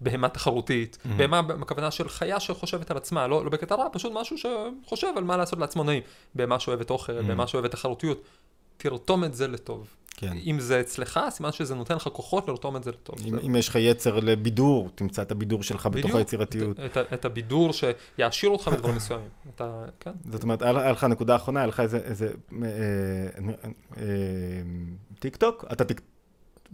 [0.01, 4.37] בהמה תחרותית, בהמה בכוונה של חיה שחושבת על עצמה, לא, לא בקטע רע, פשוט משהו
[4.39, 6.03] שחושב על מה לעשות לעצמו נעים.
[6.35, 8.23] בהמה שאוהבת אוכל, בהמה שאוהבת תחרותיות.
[8.77, 9.87] תרתום את זה לטוב.
[10.17, 10.37] כן.
[10.47, 13.17] אם זה אצלך, סימן שזה נותן לך כוחות לרתום את זה לטוב.
[13.25, 16.17] אם, זה- אם יש לך יצר לבידור, תמצא את הבידור שלך בתוך בדיוק.
[16.17, 16.81] היצירתיות.
[16.81, 19.29] את, את, את הבידור שיעשיר אותך בדברים מסוימים.
[19.55, 20.11] אתה, כן.
[20.31, 23.55] זאת אומרת, היה היה לך נקודה אחרונה, היה לך איזה, איזה אה, אה,
[23.97, 24.03] אה,
[25.19, 25.65] טיק טוק?
[25.73, 26.01] אתה טיק...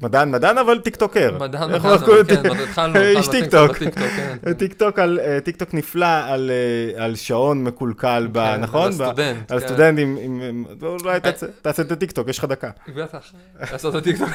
[0.03, 1.37] מדען, מדען, אבל טיקטוקר.
[1.41, 2.55] מדען, מדען, אנחנו קוראים אבל?
[2.55, 3.71] כן, התחלנו, איש טיקטוק.
[3.71, 4.37] קצת בטיקטוק, כן.
[4.47, 6.51] אה, טיק טוק נפלא על,
[6.99, 8.83] אה, שעון מקולקל, כן, נכון?
[8.83, 9.67] על הסטודנט, על כן.
[9.67, 12.71] סטודנט עם, עם, עם- אולי תעשה- תעשה את הטיק טוק, יש לך דקה.
[12.97, 13.33] בטח,
[13.73, 14.29] לעשות את הטיקטוק.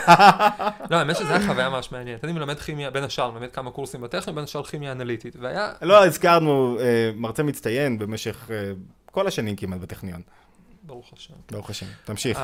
[0.92, 2.24] לא, האמת שזו הייתה חוויה ממש מעניינת.
[2.24, 5.36] אני מלמד כימיה, בין השאר, מלמד כמה קורסים בטכניון, בין השאר כימיה אנליטית.
[5.42, 6.86] והיה, לא הזכרנו אה,
[7.16, 8.56] מרצה מצטיין במשך אה,
[9.12, 10.22] כל השנים כמעט בטכניון,
[10.84, 11.34] ברוך השם.
[11.52, 11.86] ברוך השם.
[12.06, 12.40] תמשיך.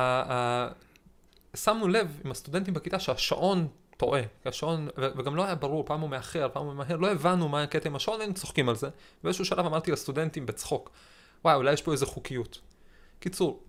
[1.56, 4.22] שמנו לב עם הסטודנטים בכיתה שהשעון טועה.
[4.44, 7.88] השעון, וגם לא היה ברור, פעם הוא מאחר, פעם הוא ממהר, לא הבנו מה הקטע
[7.88, 8.88] עם השעון, היינו צוחקים על זה.
[9.24, 10.90] באיזשהו שלב אמרתי לסטודנטים בצחוק,
[11.44, 12.60] וואי, אולי יש פה איזה חוקיות.
[13.20, 13.62] קיצור,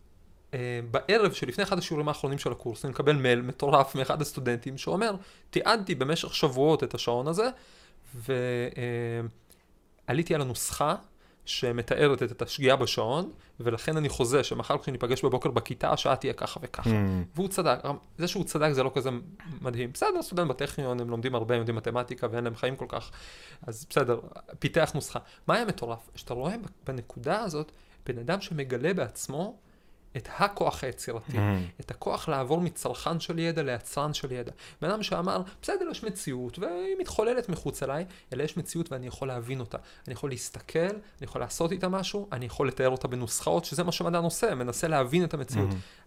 [0.54, 5.16] אה, בערב שלפני אחד השיעורים האחרונים של הקורס, אני מקבל מייל מטורף מאחד הסטודנטים שאומר,
[5.50, 7.50] תיעדתי במשך שבועות את השעון הזה,
[10.08, 10.96] ועליתי על הנוסחה,
[11.46, 16.90] שמתארת את השגיאה בשעון, ולכן אני חוזה שמחר כשניפגש בבוקר בכיתה, השעה תהיה ככה וככה.
[16.90, 16.94] Mm.
[17.36, 17.80] והוא צדק,
[18.18, 19.10] זה שהוא צדק זה לא כזה
[19.62, 19.92] מדהים.
[19.92, 23.12] בסדר, סטודנט בטכניון, הם לומדים הרבה, הם יודעים מתמטיקה ואין להם חיים כל כך,
[23.68, 24.20] אז בסדר,
[24.60, 25.20] פיתח נוסחה.
[25.48, 26.10] מה היה מטורף?
[26.16, 26.56] שאתה רואה
[26.88, 27.72] בנקודה הזאת,
[28.06, 29.58] בן אדם שמגלה בעצמו
[30.18, 31.40] את הכוח היצירתי, Mm.
[31.80, 34.52] את הכוח לעבור מצרכן של ידע ליצרן של ידע.
[34.82, 39.28] בן אדם שאמר, בסדר, יש מציאות, והיא מתחוללת מחוץ אליי, אלא יש מציאות ואני יכול
[39.28, 39.78] להבין אותה.
[40.08, 43.92] אני יכול להסתכל, אני יכול לעשות איתה משהו, אני יכול לתאר אותה בנוסחאות, שזה מה
[43.92, 45.70] שמדען עושה, מנסה להבין את המציאות.
[45.70, 46.03] Mm-hmm.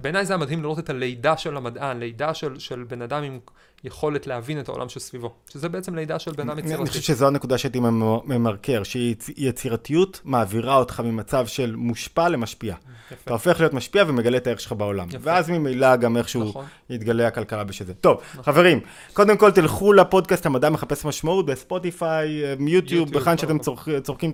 [0.00, 3.38] בעיניי זה היה מדהים לראות את הלידה של המדען, לידה של, של בן אדם עם
[3.84, 5.32] יכולת להבין את העולם שסביבו.
[5.50, 6.86] שזה בעצם לידה של בן אדם אני יצירתי.
[6.90, 12.74] חושב שזו הנקודה שהייתי ממ- ממרקר, שיצירתיות מעבירה אותך ממצב של מושפע למשפיע.
[12.74, 13.30] אתה יפה.
[13.32, 15.08] הופך להיות משפיע ומגלה את הערך שלך בעולם.
[15.08, 15.18] יפה.
[15.22, 16.64] ואז ממילא גם איכשהו נכון.
[16.90, 17.94] יתגלה הכלכלה בשזה.
[17.94, 18.80] טוב, חברים,
[19.12, 23.58] קודם כל תלכו לפודקאסט המדע מחפש משמעות בספוטיפיי, אה, מיוטיוב, יוטיוב, בכאן שאתם
[24.02, 24.32] צורכים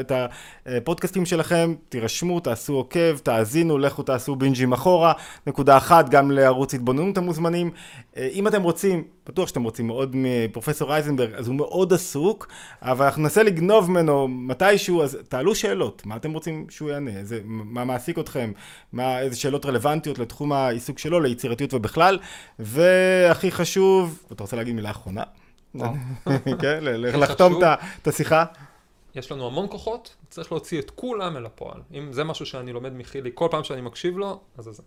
[0.00, 0.12] את
[0.66, 5.12] הפודקאסטים שלכם, תירשמו, תעשו עוקב, תאזינו, לכו תעשו בינג'ים אחורה.
[5.46, 7.70] נקודה אחת, גם לערוץ התבוננות המוזמנים.
[8.16, 12.48] אה, אם אתם רוצים, בטוח שאתם רוצים מאוד מפרופסור אייזנברג, אז הוא מאוד עסוק,
[12.82, 17.40] אבל אנחנו ננסה לגנוב ממנו מתישהו, אז תעלו שאלות, מה אתם רוצים שהוא יענה, איזה,
[17.44, 18.52] מה מעסיק אתכם,
[18.92, 22.18] מה, איזה שאלות רלוונטיות לתחום העיסוק שלו, ליצירתיות ובכלל,
[22.58, 25.22] והכי חשוב, אתה רוצה להגיד מילה אחרונה?
[26.62, 27.60] כן, לחתום
[28.02, 28.44] את השיחה?
[29.14, 31.80] יש לנו המון כוחות, צריך להוציא את כולם אל הפועל.
[31.94, 34.82] אם זה משהו שאני לומד מחילי כל פעם שאני מקשיב לו, אז זה זה.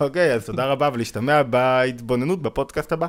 [0.00, 3.06] אוקיי, אז תודה רבה ולהשתמע בהתבוננות בפודקאסט הבא.